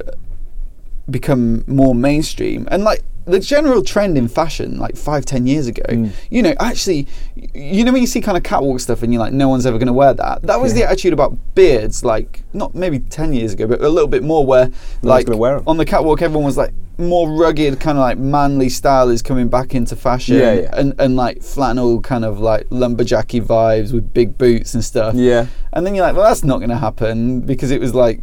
[1.10, 5.82] become more mainstream, and like the general trend in fashion, like five, ten years ago,
[5.88, 6.10] Mm.
[6.30, 7.06] you know, actually,
[7.54, 9.78] you know, when you see kind of catwalk stuff, and you're like, no one's ever
[9.78, 10.42] going to wear that.
[10.42, 14.08] That was the attitude about beards, like not maybe ten years ago, but a little
[14.08, 14.70] bit more, where
[15.02, 15.62] like wear 'em.
[15.66, 19.48] on the catwalk, everyone was like more rugged, kind of like manly style is coming
[19.48, 20.70] back into fashion, Yeah, yeah.
[20.74, 25.14] and and like flannel kind of like lumberjacky vibes with big boots and stuff.
[25.14, 28.20] yeah, And then you're like, well, that's not going to happen because it was like,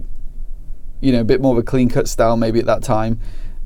[1.01, 3.19] you know, a bit more of a clean cut style maybe at that time.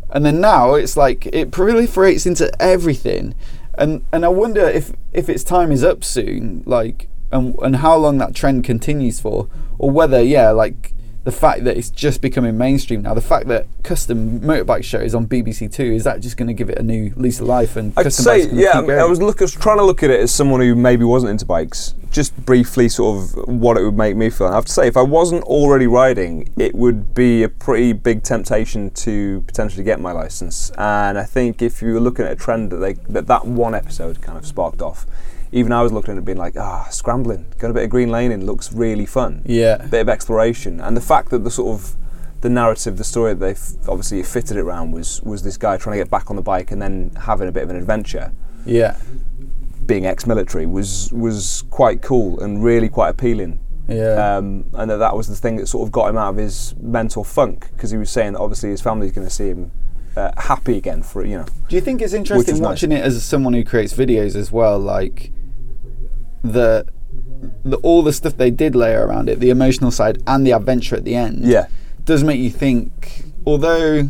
[0.09, 3.35] And then now it's like it proliferates into everything.
[3.77, 7.97] And and I wonder if if its time is up soon, like, and and how
[7.97, 10.93] long that trend continues for, or whether yeah, like
[11.25, 15.27] the fact that it's just becoming mainstream now, the fact that custom motorbike shows on
[15.27, 17.75] BBC Two is that just going to give it a new lease of life?
[17.75, 18.79] And I'd say bikes yeah.
[18.79, 21.31] I was look, I was trying to look at it as someone who maybe wasn't
[21.31, 21.95] into bikes.
[22.11, 24.47] Just briefly, sort of what it would make me feel.
[24.47, 28.23] I have to say, if I wasn't already riding, it would be a pretty big
[28.23, 30.69] temptation to potentially get my license.
[30.77, 33.73] And I think if you were looking at a trend that they that that one
[33.73, 35.07] episode kind of sparked off,
[35.51, 38.09] even I was looking at it being like, ah, scrambling, got a bit of green
[38.09, 39.41] laning, looks really fun.
[39.45, 41.95] yeah, bit of exploration, and the fact that the sort of
[42.41, 45.97] the narrative, the story that they've obviously fitted it around was was this guy trying
[45.97, 48.31] to get back on the bike and then having a bit of an adventure.
[48.65, 48.97] Yeah.
[49.85, 53.59] being ex-military was was quite cool and really quite appealing.
[53.87, 54.37] Yeah.
[54.37, 56.75] Um, and that that was the thing that sort of got him out of his
[56.79, 59.71] mental funk because he was saying that obviously his family's going to see him
[60.15, 61.45] uh, happy again for you know.
[61.69, 62.67] Do you think it's interesting is nice.
[62.67, 64.79] watching it as someone who creates videos as well?
[64.79, 65.31] Like
[66.51, 66.85] the,
[67.63, 70.95] the all the stuff they did layer around it, the emotional side and the adventure
[70.95, 71.45] at the end.
[71.45, 71.67] Yeah.
[72.05, 73.23] does make you think.
[73.45, 74.09] Although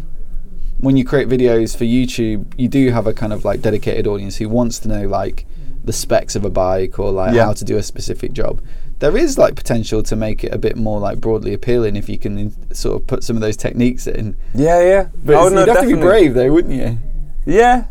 [0.79, 4.35] when you create videos for YouTube, you do have a kind of like dedicated audience
[4.37, 5.45] who wants to know like
[5.83, 7.45] the specs of a bike or like Yeah.
[7.45, 8.61] how to do a specific job.
[8.99, 12.17] There is like potential to make it a bit more like broadly appealing if you
[12.17, 14.35] can sort of put some of those techniques in.
[14.53, 15.07] Yeah, yeah.
[15.23, 16.97] But Oh, no, you'd have to be brave though, wouldn't you?
[17.45, 17.85] Yeah.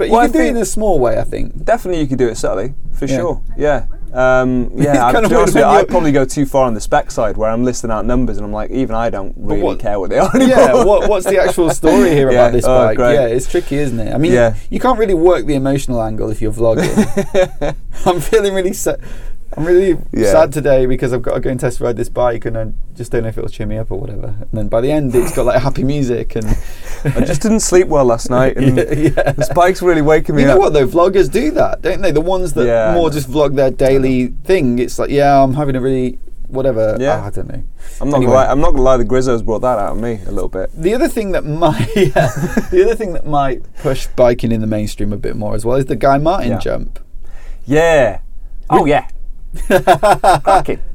[0.00, 1.62] But you Well, I could do it in a small way, I think.
[1.62, 3.16] Definitely, you could do it subtly for Yeah.
[3.18, 3.42] sure.
[3.54, 3.84] Yeah,
[4.14, 5.04] um, yeah.
[5.04, 6.72] I, kinda to be honest with you, weird when I'd probably go too far on
[6.72, 9.60] the spec side, where I'm listing out numbers, and I'm like, even I don't really
[9.62, 10.56] what- care what they are anymore.
[10.56, 12.96] yeah, what, what's the actual story here Yeah, about this oh, bike?
[12.96, 13.12] great.
[13.14, 14.14] Yeah, it's tricky, isn't it?
[14.14, 14.54] I mean, Yeah.
[14.70, 17.76] you can't really work the emotional angle if you're vlogging.
[18.06, 19.00] I'm feeling really sad.
[19.56, 20.30] I'm really Yeah.
[20.30, 23.10] sad today because I've got to go and test ride this bike and I just
[23.10, 24.28] don't know if it'll cheer me up or whatever.
[24.40, 26.46] And then by the end, it's got like happy music and.
[27.04, 29.32] I just didn't sleep well last night, and yeah, yeah.
[29.32, 30.48] the spike's really waking me up.
[30.48, 30.60] You know up.
[30.60, 30.86] what though?
[30.86, 32.10] Vloggers do that, don't they?
[32.12, 34.78] The ones that Yeah, more just vlog their daily thing.
[34.78, 36.96] It's like, yeah, I'm having a really whatever.
[37.00, 37.20] Yeah.
[37.22, 37.62] ah, I don't know.
[38.00, 38.32] I'm not Anyway.
[38.32, 38.52] gonna lie.
[38.52, 38.96] I'm not gonna lie.
[38.98, 40.70] The Griso's brought that out of me a little bit.
[40.74, 45.12] The other thing that might, the other thing that might push biking in the mainstream
[45.12, 46.98] a bit more as well is the Guy Martin jump.
[47.66, 48.20] Yeah.
[48.68, 49.08] Oh yeah.
[49.66, 50.80] Cracking.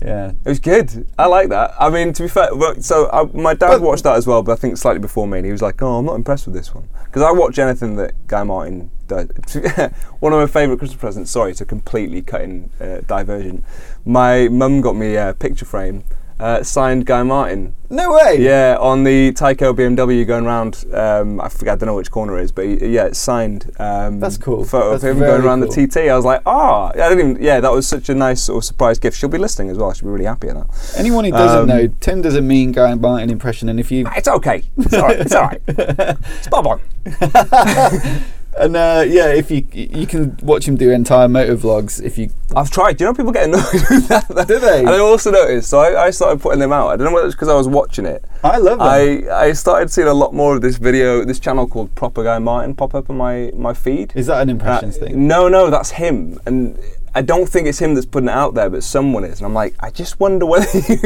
[0.00, 1.06] Yeah, It was good.
[1.16, 1.74] I like that.
[1.78, 2.48] I mean, to be fair,
[2.80, 5.38] so I, my dad But- watched that as well, but I think slightly before me,
[5.38, 7.94] and he was like, "Oh, I'm not impressed with this one," because I watch anything
[7.96, 9.28] that Guy Martin does.
[10.18, 11.30] one of my favourite Christmas presents.
[11.30, 13.64] Sorry, to completely cutting uh, divergent.
[14.04, 16.02] My mum got me a picture frame
[16.42, 17.74] uh, signed Guy Martin.
[17.88, 18.36] no way.
[18.40, 20.84] Yeah, on the Tyco BMW going around.
[20.92, 21.74] Um, I forget.
[21.74, 23.70] I don't know which corner it is, but he, yeah, it's signed.
[23.78, 24.64] Um, That's cool.
[24.64, 25.70] Photo That's of him going around cool.
[25.70, 25.96] the TT.
[26.10, 27.42] I was like, ah, I didn't even.
[27.42, 29.16] Yeah, that was such a nice sort of surprise gift.
[29.18, 29.92] She'll be listening as well.
[29.92, 30.94] She'll be really happy at that.
[30.98, 34.06] Anyone who doesn't Um, know, Tim does a mean Guy Martin impression, and if you
[34.16, 34.64] It's okay.
[34.78, 35.20] It's all right.
[35.20, 35.62] It's all right.
[36.38, 36.80] It's bob on.
[38.58, 42.02] and uh, yeah, if you you can watch him do entire motor vlogs.
[42.02, 42.96] If you I've tried.
[42.98, 44.28] Do you know people get annoyed with that?
[44.46, 44.80] Do they?
[44.80, 45.70] And I also noticed.
[45.70, 46.88] So I, I started putting them out.
[46.88, 48.24] I don't know whether it's because I was watching it.
[48.44, 48.88] I love them.
[48.88, 52.38] I, I started seeing a lot more of this video, this channel called Proper Guy
[52.40, 54.12] Martin pop up on my, my feed.
[54.14, 55.26] is that an impressions Uh, thing?
[55.26, 56.38] No, no, that's him.
[56.44, 56.78] And
[57.14, 59.38] I don't think it's him that's putting it out there, but someone is.
[59.38, 60.96] And I'm like, I just wonder whether he,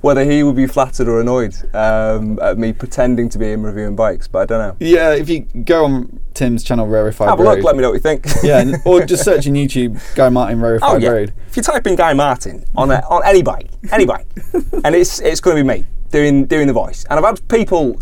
[0.00, 3.96] whether he would be flattered or annoyed um, at me pretending to be him reviewing
[3.96, 4.28] bikes.
[4.28, 4.76] But I don't know.
[4.86, 7.56] Yeah, if you go on Tim's channel, Rarefied Have a Road.
[7.56, 7.64] look.
[7.64, 8.26] Let me know what you think.
[8.42, 11.10] yeah, or just search in YouTube Guy Martin Rarefied Oh yeah.
[11.10, 11.32] Road.
[11.48, 14.26] If you type in Guy Martin on a, on any bike, any bike,
[14.84, 17.04] and it's it's going to be me doing doing the voice.
[17.10, 18.00] And I've had people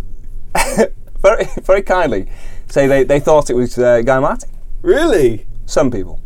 [1.22, 2.26] very very kindly
[2.68, 4.50] say they, they thought it was uh, Guy Martin.
[4.82, 5.46] Really?
[5.66, 6.20] Some people.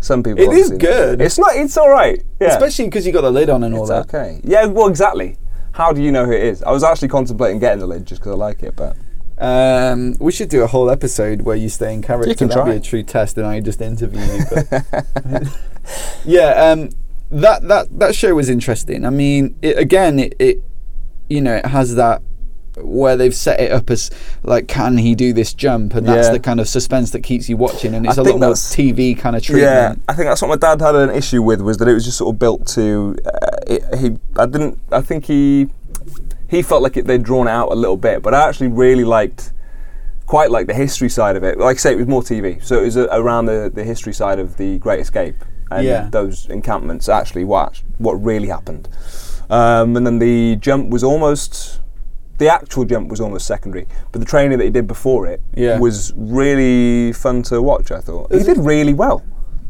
[0.00, 0.42] Some people.
[0.44, 1.20] It is good.
[1.20, 1.56] It's not.
[1.56, 2.22] It's all right.
[2.40, 2.48] Yeah.
[2.48, 4.14] Especially because you got the lid on and all It's that.
[4.14, 4.40] okay.
[4.44, 4.66] Yeah.
[4.66, 5.36] Well, exactly.
[5.72, 6.62] How do you know who it is?
[6.62, 8.96] I was actually contemplating getting the lid just because I like it, but
[9.38, 12.30] Um, we should do a whole episode where you stay in character.
[12.30, 12.70] You can That'd try.
[12.72, 14.44] be a true test, and I just interview you.
[14.50, 15.48] But
[16.24, 16.90] yeah, um,
[17.30, 19.04] that that that show was interesting.
[19.04, 20.62] I mean, it, again, it, it
[21.28, 22.22] you know it has that
[22.76, 24.10] where they've set it up as
[24.42, 25.94] like, can he do this jump?
[25.94, 26.32] And that's Yeah.
[26.34, 29.14] the kind of suspense that keeps you watching, and it's I a lot more TV
[29.18, 29.64] kind of treatment.
[29.70, 29.94] yeah.
[30.08, 32.18] I think that's what my dad had an issue with was that it was just
[32.18, 33.16] sort of built to.
[33.24, 34.78] Uh, it, he, I didn't.
[34.92, 35.68] I think he
[36.48, 39.04] he felt like it, they'd drawn it out a little bit, but I actually really
[39.04, 39.52] liked.
[40.26, 41.56] Quite like the history side of it.
[41.56, 44.12] Like I say, it was more TV, so it was uh, around the, the history
[44.12, 45.36] side of the Great Escape
[45.70, 46.08] and Yeah.
[46.10, 47.08] those encampments.
[47.08, 48.88] Actually, what what really happened,
[49.50, 51.78] um, and then the jump was almost
[52.38, 55.78] the actual jump was almost secondary, but the training that he did before it Yeah.
[55.78, 57.90] was really fun to watch.
[57.90, 59.22] I thought he did really well.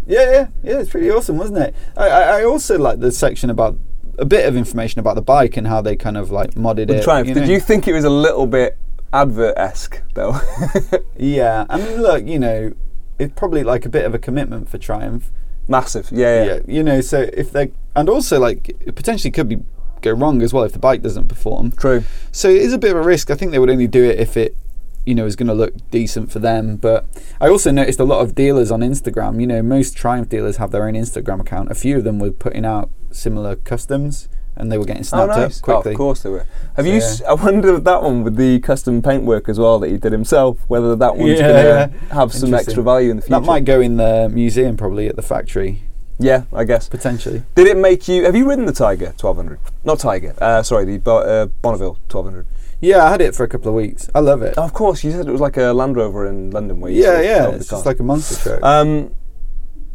[0.06, 0.78] Yeah, yeah, yeah.
[0.80, 1.74] It's pretty awesome, wasn't it?
[1.96, 3.76] I, I, I also like the section about
[4.18, 6.98] a bit of information about the bike and how they kind of like modded With
[6.98, 7.02] it.
[7.04, 7.50] Triumph, you did know?
[7.52, 8.78] you think it was a little bit
[9.12, 10.40] advert-esque though?
[11.18, 12.72] Yeah, I mean, look, you know,
[13.18, 15.30] it's probably like a bit of a commitment for Triumph.
[15.68, 16.54] Massive, yeah, yeah.
[16.54, 19.58] Yeah, you know, so if they and also like it potentially could be
[20.02, 21.72] go wrong as well if the bike doesn't perform.
[21.72, 22.04] True.
[22.32, 23.30] So it is a bit of a risk.
[23.30, 24.56] I think they would only do it if it,
[25.04, 26.76] you know, is going to look decent for them.
[26.76, 27.06] But
[27.40, 29.40] I also noticed a lot of dealers on Instagram.
[29.40, 31.70] You know, most Triumph dealers have their own Instagram account.
[31.70, 35.28] A few of them were putting out similar customs, and they were getting Oh, snapped
[35.28, 35.58] nice.
[35.58, 35.90] up quickly.
[35.90, 36.46] Oh, of course they were.
[36.76, 36.96] Have So, you?
[36.98, 40.12] s I wonder if that one with the custom paintwork as well that he did
[40.12, 41.52] himself, whether that one's Yeah,
[41.88, 43.40] going to have some extra value in the future.
[43.40, 45.82] That might go in the museum probably at the factory
[46.18, 46.88] Yeah, I guess.
[46.88, 47.42] potentially.
[47.54, 48.24] Did it make you?
[48.24, 49.58] Have you ridden the Tiger 1200?
[49.84, 50.34] Not Tiger.
[50.40, 52.46] Uh, sorry, the Bo- uh, Bonneville 1200.
[52.80, 54.08] Yeah, I had it for a couple of weeks.
[54.14, 54.54] I love it.
[54.56, 57.02] Oh, of course, you said it was like a Land Rover in London where you
[57.02, 57.48] yeah, yeah.
[57.50, 58.62] It's just like a monster truck.
[58.62, 59.14] Um,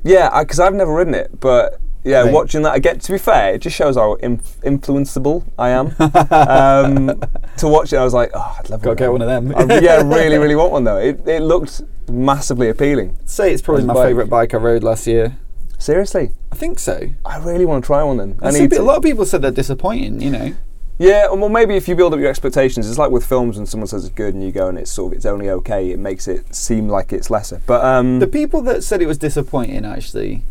[0.04, 2.34] yeah, because I've never ridden it, but yeah, Right.
[2.34, 2.98] watching that again.
[3.00, 5.94] To be fair, it just shows how inf- influenceable I am.
[6.00, 7.22] um,
[7.58, 9.54] to watch it, I was like, oh, I'd love Gotta get one of them.
[9.56, 10.98] I, yeah, really, really want one though.
[10.98, 13.18] It, it looked massively appealing.
[13.26, 15.38] Say it's probably my favourite bike I rode last year.
[15.82, 17.10] Seriously, I think so.
[17.26, 18.38] I really want to try one then.
[18.42, 18.84] I need a to.
[18.84, 20.22] lot of people said they're disappointing.
[20.22, 20.54] You know.
[21.00, 23.88] Yeah, well, maybe if you build up your expectations, it's like with films when someone
[23.88, 25.90] says it's good and you go and it's sort of it's only okay.
[25.90, 27.60] It makes it seem like it's lesser.
[27.66, 30.44] But um, The people that said it was disappointing actually,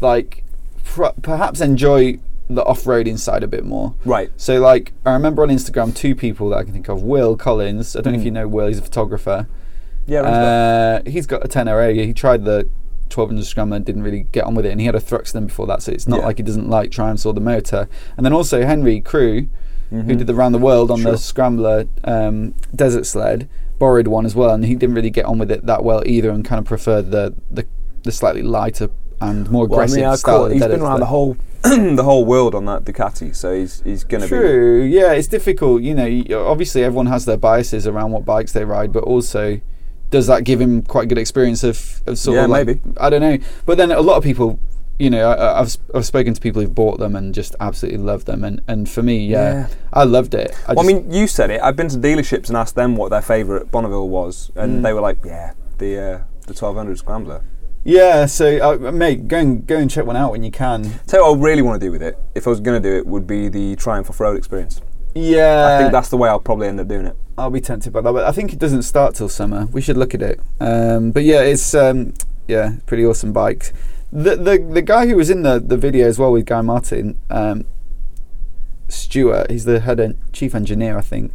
[0.00, 0.42] like,
[0.82, 2.18] pr- perhaps enjoy
[2.50, 3.94] the off-roading side a bit more.
[4.04, 7.00] right, So, like, I remember on Instagram two people that I can think of.
[7.02, 7.94] Will Collins.
[7.94, 8.26] I don't know if Mm.
[8.26, 8.66] you know Will.
[8.66, 9.46] He's a photographer.
[10.06, 10.24] yeah, a.
[11.06, 11.94] Uh, he's got a Tenere.
[12.04, 12.68] He tried the
[13.10, 15.66] 1200 Scrambler and didn't really get on with it, and he had a Thruxton before
[15.66, 16.26] that, so it's not Yeah.
[16.26, 17.88] like he doesn't like Triumphs or the motor.
[18.16, 19.46] And then also Henry Crew,
[19.90, 20.18] who Mhm.
[20.18, 21.12] did the round the world on Sure.
[21.12, 23.48] the Scrambler um, desert sled,
[23.78, 26.30] borrowed one as well, and he didn't really get on with it that well either,
[26.30, 27.64] and kind of preferred the the,
[28.02, 28.88] the slightly lighter
[29.20, 30.46] and more Well, I aggressive mean, style.
[30.46, 34.24] He's been around the whole the whole world on that Ducati, so he's he's gonna
[34.24, 34.28] be.
[34.28, 34.82] True.
[34.82, 35.82] Yeah, it's difficult.
[35.82, 39.60] You know, obviously everyone has their biases around what bikes they ride, but also
[40.14, 42.80] does that give him quite a good experience of, of sort Yeah, of like, maybe.
[42.98, 43.36] I don't know.
[43.66, 44.60] But then a lot of people,
[44.96, 48.24] you know, I, I've I've spoken to people who've bought them and just absolutely love
[48.26, 49.66] them, and and for me, yeah, Yeah.
[49.92, 50.54] I loved it.
[50.68, 51.60] I, Well, I mean, you said it.
[51.60, 54.82] I've been to dealerships and asked them what their favourite Bonneville was, and Mm.
[54.84, 57.40] they were like, "Yeah, the uh, the 1200 Scrambler."
[57.82, 58.26] yeah.
[58.26, 58.46] So,
[58.86, 60.78] uh, mate, go and go and check one out when you can.
[61.08, 62.88] Tell you what I really want to do with it, if I was going to
[62.90, 64.80] do it, would be the Triumph off-road experience.
[65.16, 67.16] Yeah, I think that's the way I'll probably end up doing it.
[67.36, 69.66] I'll be tempted by that, but I think it doesn't start till summer.
[69.66, 70.40] We should look at it.
[70.60, 72.14] Um, but yeah, it's um,
[72.46, 73.72] yeah, pretty awesome bike.
[74.12, 77.18] The the the guy who was in the, the video as well with Guy Martin,
[77.30, 77.64] um,
[78.88, 81.32] Stuart, he's the head en- chief engineer, I think.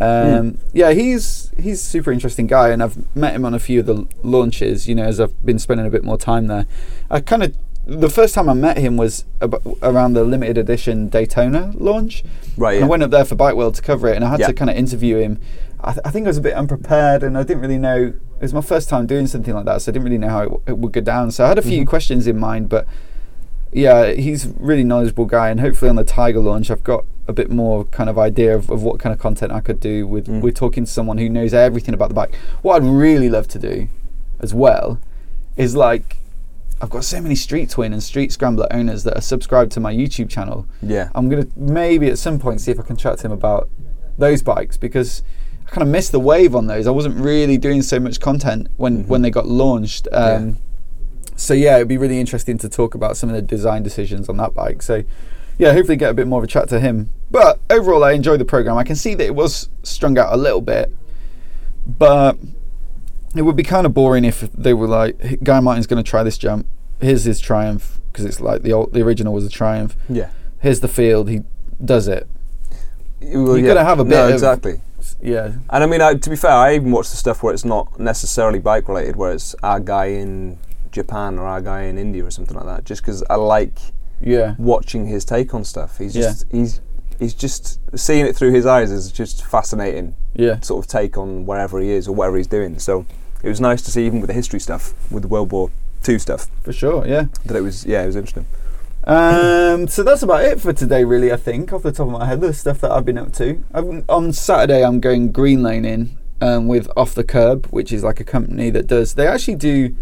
[0.00, 3.80] Um, Yeah, he's he's a super interesting guy, and I've met him on a few
[3.80, 4.88] of the launches.
[4.88, 6.66] You know, as I've been spending a bit more time there.
[7.10, 7.54] I kind of
[7.86, 12.22] the first time I met him was ab- around the limited edition Daytona launch.
[12.56, 12.74] Right.
[12.74, 12.86] And Yeah.
[12.86, 14.46] I went up there for Bike World to cover it, and I had Yeah.
[14.48, 15.38] to kind of interview him.
[15.82, 18.12] I, th- I think I was a bit unprepared, and I didn't really know.
[18.12, 20.40] It was my first time doing something like that, so I didn't really know how
[20.40, 21.30] it, w- it would go down.
[21.30, 21.86] So I had a few Mhm.
[21.86, 22.86] questions in mind, but
[23.72, 27.32] yeah, he's a really knowledgeable guy, and hopefully on the Tiger launch, I've got a
[27.32, 30.26] bit more kind of idea of, of what kind of content I could do with
[30.26, 30.40] Mm.
[30.42, 32.34] with talking to someone who knows everything about the bike.
[32.62, 33.88] What I'd really love to do,
[34.40, 34.98] as well,
[35.56, 36.16] is like.
[36.80, 39.92] I've got so many Street Twin and Street Scrambler owners that are subscribed to my
[39.92, 41.10] YouTube channel yeah.
[41.14, 43.68] I'm gonna maybe at some point see if I can chat to him about
[44.18, 45.22] those bikes because
[45.66, 46.86] I kind of missed the wave on those.
[46.86, 49.08] I wasn't really doing so much content when Mhm.
[49.08, 50.08] when they got launched.
[50.10, 50.18] Yeah.
[50.18, 50.58] Um,
[51.36, 54.36] So yeah, it'd be really interesting to talk about some of the design decisions on
[54.38, 54.82] that bike.
[54.82, 55.04] So
[55.58, 57.08] yeah, hopefully get a bit more of a chat to him.
[57.30, 58.76] But overall, I enjoyed the program.
[58.76, 60.94] I can see that it was strung out a little bit,
[61.86, 62.36] but
[63.36, 66.22] it would be kind of boring if they were like, "Guy Martin's going to try
[66.22, 66.66] this jump.
[67.00, 69.96] Here's his Triumph," because it's like the old, the original was a Triumph.
[70.08, 70.30] Yeah.
[70.60, 71.28] Here's the field.
[71.28, 71.42] He
[71.84, 72.28] does it.
[73.22, 73.74] Well, You yeah.
[73.74, 74.80] gotta have a bit No, of- exactly.
[75.22, 75.52] Yeah.
[75.70, 77.98] And I mean, I, to be fair, I even watch the stuff where it's not
[78.00, 80.58] necessarily bike related, where it's our guy in
[80.92, 82.84] Japan or our guy in India or something like that.
[82.84, 83.78] Just because I like
[84.20, 84.54] Yeah.
[84.58, 85.98] watching his take on stuff.
[85.98, 86.22] He's Yeah.
[86.22, 86.80] just he's
[87.18, 90.14] he's just seeing it through his eyes is just fascinating.
[90.34, 90.60] Yeah.
[90.60, 92.78] Sort of take on wherever he is or whatever he's doing.
[92.78, 93.04] So
[93.42, 95.70] it was nice to see even with the history stuff, with the World War
[96.02, 97.06] Two stuff, For sure.
[97.06, 97.24] Yeah.
[97.44, 98.46] that it was yeah, it was interesting.
[99.04, 101.32] Um, so that's about it for today, really.
[101.32, 103.62] I think off the top of my head, the stuff that I've been up to.
[103.74, 108.20] i on Saturday, I'm going green laning um, with Off the Curb, which is like
[108.20, 109.14] a company that does.
[109.14, 109.94] They actually do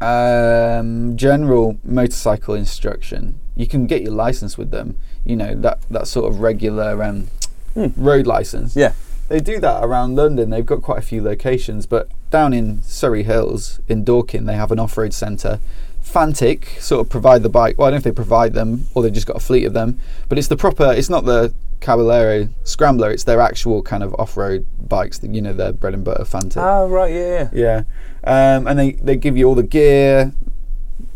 [0.00, 3.38] um, general motorcycle instruction.
[3.56, 4.96] You can get your license with them.
[5.24, 7.28] You know that that sort of regular um,
[7.74, 7.86] Hmm.
[7.96, 8.76] road license.
[8.76, 8.92] Yeah.
[9.28, 10.50] They do that around London.
[10.50, 14.72] They've got quite a few locations, but down in Surrey Hills in Dorking, they have
[14.72, 15.60] an off-road centre.
[16.00, 17.78] Fantic sort of provide the bike.
[17.78, 19.72] Well, I don't know if they provide them or they've just got a fleet of
[19.72, 20.92] them, but it's the proper.
[20.92, 23.12] It's not the Caballero Scrambler.
[23.12, 25.18] It's their actual kind of off-road bikes.
[25.18, 26.60] That, you know, their bread and butter Fantic.
[26.60, 27.82] Oh right, yeah, yeah.
[28.24, 30.32] Yeah, um, and they they give you all the gear,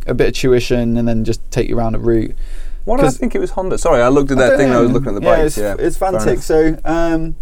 [0.07, 2.37] a bit of tuition, and then just take you around a route.
[2.85, 3.79] Why did I think it was Honda?
[3.79, 4.69] Sorry, I looked at that thing.
[4.69, 5.47] and I was looking at the yeah, bikes.
[5.47, 6.39] It's, Yeah, it's Fantic.
[6.39, 7.35] So, um,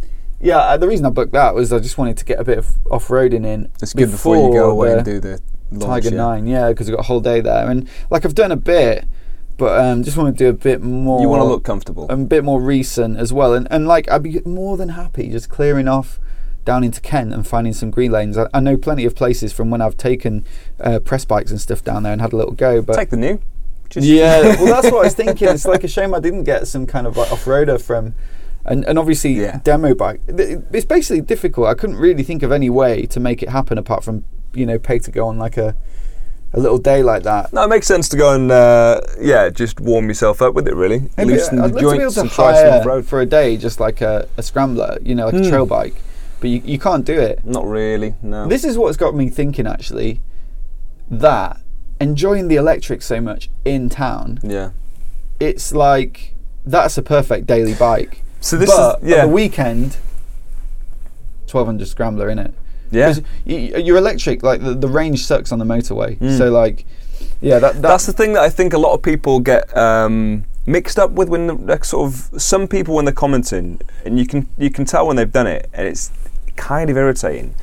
[0.45, 2.59] yeah, uh, the reason I booked that was I just wanted to get a bit
[2.59, 3.71] of off roading in.
[3.83, 5.41] It's good before, you go away and do the
[5.71, 6.23] launch, Tiger yeah.
[6.23, 9.07] Nine, yeah, because I've got a whole day there, and like I've done a bit,
[9.57, 11.21] but um, just want to do a bit more.
[11.21, 12.09] You want to look comfortable.
[12.11, 15.31] And a bit more recent as well, and and like I'd be more than happy
[15.31, 16.21] just clearing off
[16.65, 18.37] down into Kent and finding some green lanes.
[18.37, 20.45] I, I know plenty of places from when I've taken
[20.81, 23.17] uh, press bikes and stuff down there and had a little go, but Take the
[23.17, 23.41] new.
[23.91, 25.49] Just yeah, well, that's what I was thinking.
[25.49, 28.15] It's like a shame I didn't get some kind of like off-roader from
[28.67, 29.61] And and obviously Yeah.
[29.63, 30.21] demo bike.
[30.29, 31.67] It's basically difficult.
[31.69, 34.79] I couldn't really think of any way to make it happen apart from you know
[34.79, 35.75] pay to go on like a
[36.55, 37.53] a little day like that.
[37.53, 40.75] No, it makes sense to go and uh, yeah, just warm yourself up with it.
[40.77, 43.05] Really, Maybe loosen I'd the love to joints and try some road.
[43.07, 45.49] for a day just like a, a scrambler, you know, like a Hmm.
[45.51, 45.97] trail bike.
[46.41, 47.45] But you, you can't do it.
[47.45, 48.15] Not really.
[48.23, 48.47] No.
[48.47, 50.21] This is what's got me thinking actually
[51.11, 51.59] that
[52.01, 54.71] enjoying the electric so much in town, yeah.
[55.41, 56.35] it's like
[56.65, 58.23] that's a perfect daily bike.
[58.45, 59.23] So this but is yeah.
[59.23, 59.97] the weekend,
[61.51, 62.53] 1200 scrambler in it.
[63.47, 63.79] yeah.
[63.79, 66.19] You're electric, like the, the range sucks on the motorway.
[66.19, 66.37] Mm.
[66.37, 66.85] So like,
[67.41, 70.45] yeah, that, that That's the thing that I think a lot of people get um,
[70.67, 74.27] mixed up with when the, like sort of some people when they're commenting, and you
[74.27, 76.13] can you can tell when they've done it, and it's
[76.55, 77.55] kind of irritating.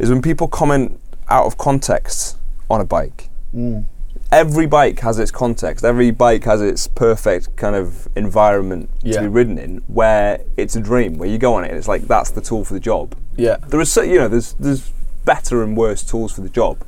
[0.00, 2.36] Is when people comment out of context
[2.68, 3.28] on a bike.
[3.54, 3.84] Mm.
[4.30, 5.84] Every bike has its context.
[5.84, 10.80] Every bike has its perfect kind of environment to be ridden in, where it's a
[10.80, 11.16] dream.
[11.16, 13.14] Where you go on it, and it's like that's the tool for the job.
[13.36, 14.92] yeah, There is, so- you know, there's there's
[15.24, 16.84] better and worse tools for the job,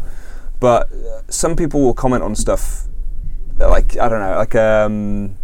[0.61, 2.87] but uh, some people will comment on stuff
[3.59, 5.37] like I don't know, like um,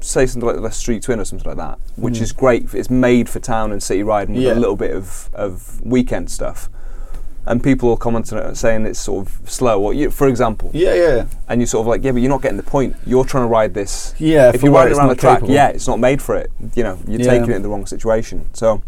[0.00, 2.22] say something like the Street Twin or something like that, which Mm.
[2.22, 2.72] is great.
[2.74, 4.54] It's made for town and city riding with Yeah.
[4.54, 6.70] a little bit of of weekend stuff.
[7.44, 9.82] And people will comment on it saying it's sort of slow.
[9.82, 12.40] Or you, for example, yeah, yeah, and you're sort of like, yeah, but you're not
[12.42, 12.94] getting the point.
[13.04, 14.14] You're trying to ride this.
[14.18, 14.52] yeah.
[14.54, 15.54] if you're where riding around the track, capable.
[15.54, 16.50] yeah, it's not made for it.
[16.76, 17.26] You know, you're Yeah.
[17.30, 18.46] taking it in the wrong situation.
[18.52, 18.82] So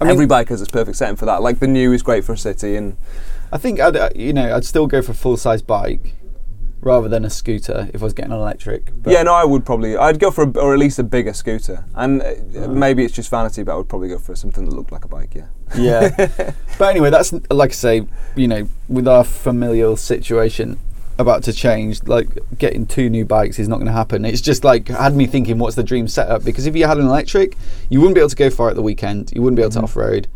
[0.00, 1.42] I mean, every bike has its perfect setting for that.
[1.42, 2.96] Like the NIU is great for a city, and
[3.52, 6.14] I think I'd, uh, you know, I'd still go for a full size bike
[6.84, 8.92] rather than a scooter if I was getting an electric.
[9.02, 11.32] But yeah, no, I would probably, I'd go for, a, or at least a bigger
[11.32, 14.74] scooter, and uh, maybe it's just vanity, but I would probably go for something that
[14.74, 15.34] looked like a bike.
[15.34, 16.52] Yeah, yeah.
[16.78, 18.06] but anyway, that's like I say,
[18.36, 20.78] you know, with our familial situation
[21.18, 22.28] about to change, like
[22.58, 24.24] getting two new bikes is not going to happen.
[24.24, 26.44] It's just like had me thinking, what's the dream setup?
[26.44, 27.56] Because if you had an electric,
[27.88, 29.32] you wouldn't be able to go far at the weekend.
[29.34, 29.84] You wouldn't be able to Mhm.
[29.84, 30.26] off road,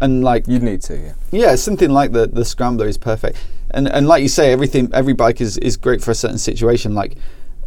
[0.00, 0.96] and like you'd need to.
[0.96, 3.36] Yeah, yeah, something like the the scrambler is perfect.
[3.72, 6.94] And and like you say, everything every bike is is great for a certain situation.
[6.94, 7.16] Like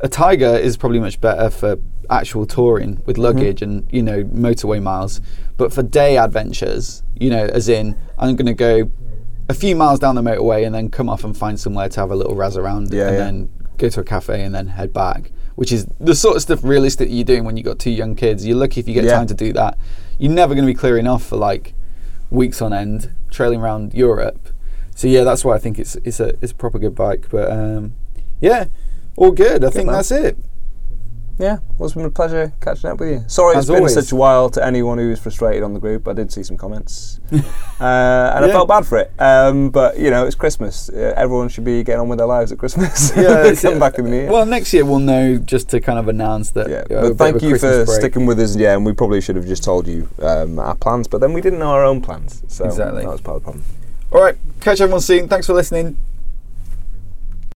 [0.01, 1.77] a Tiger is probably much better for
[2.09, 3.23] actual touring with mm-hmm.
[3.23, 5.21] luggage and you know motorway miles.
[5.57, 8.91] But for day adventures, you know, as in I'm going to go
[9.49, 12.11] a few miles down the motorway and then come off and find somewhere to have
[12.11, 13.23] a little razz around Yeah, and yeah.
[13.23, 15.31] then go to a cafe and then head back.
[15.55, 18.45] Which is the sort of stuff realistic you're doing when you've got two young kids.
[18.45, 19.15] You're lucky if you get Yeah.
[19.15, 19.77] time to do that.
[20.17, 21.73] You're never going to be clearing off for like
[22.29, 24.49] weeks on end trailing around Europe.
[24.95, 27.27] So yeah, that's why I think it's it's a it's a proper good bike.
[27.29, 27.93] But um,
[28.41, 28.65] yeah,
[29.17, 29.63] all good.
[29.63, 29.95] I think man.
[29.95, 30.37] that's it.
[31.37, 31.57] yeah.
[31.77, 33.23] Well, it's been a pleasure catching up with you.
[33.27, 36.07] Sorry, As it's been such a while to anyone who was frustrated on the group.
[36.07, 37.35] I did see some comments, uh,
[38.35, 39.11] and I felt bad for it.
[39.19, 40.87] Um, but you know, it's Christmas.
[40.87, 43.11] Uh, everyone should be getting on with their lives at Christmas.
[43.17, 44.31] Yeah, it's- come back in the year.
[44.31, 46.69] Well, next year we'll know just to kind of announce that.
[46.69, 47.99] Yeah, uh, but thank you for break.
[47.99, 48.55] sticking with us.
[48.55, 51.41] Yeah, and we probably should have just told you um, our plans, but then we
[51.41, 52.43] didn't know our own plans.
[52.47, 53.03] So Exactly.
[53.03, 53.65] that was part of the problem.
[54.15, 55.27] All right, catch everyone soon.
[55.27, 55.97] Thanks for listening.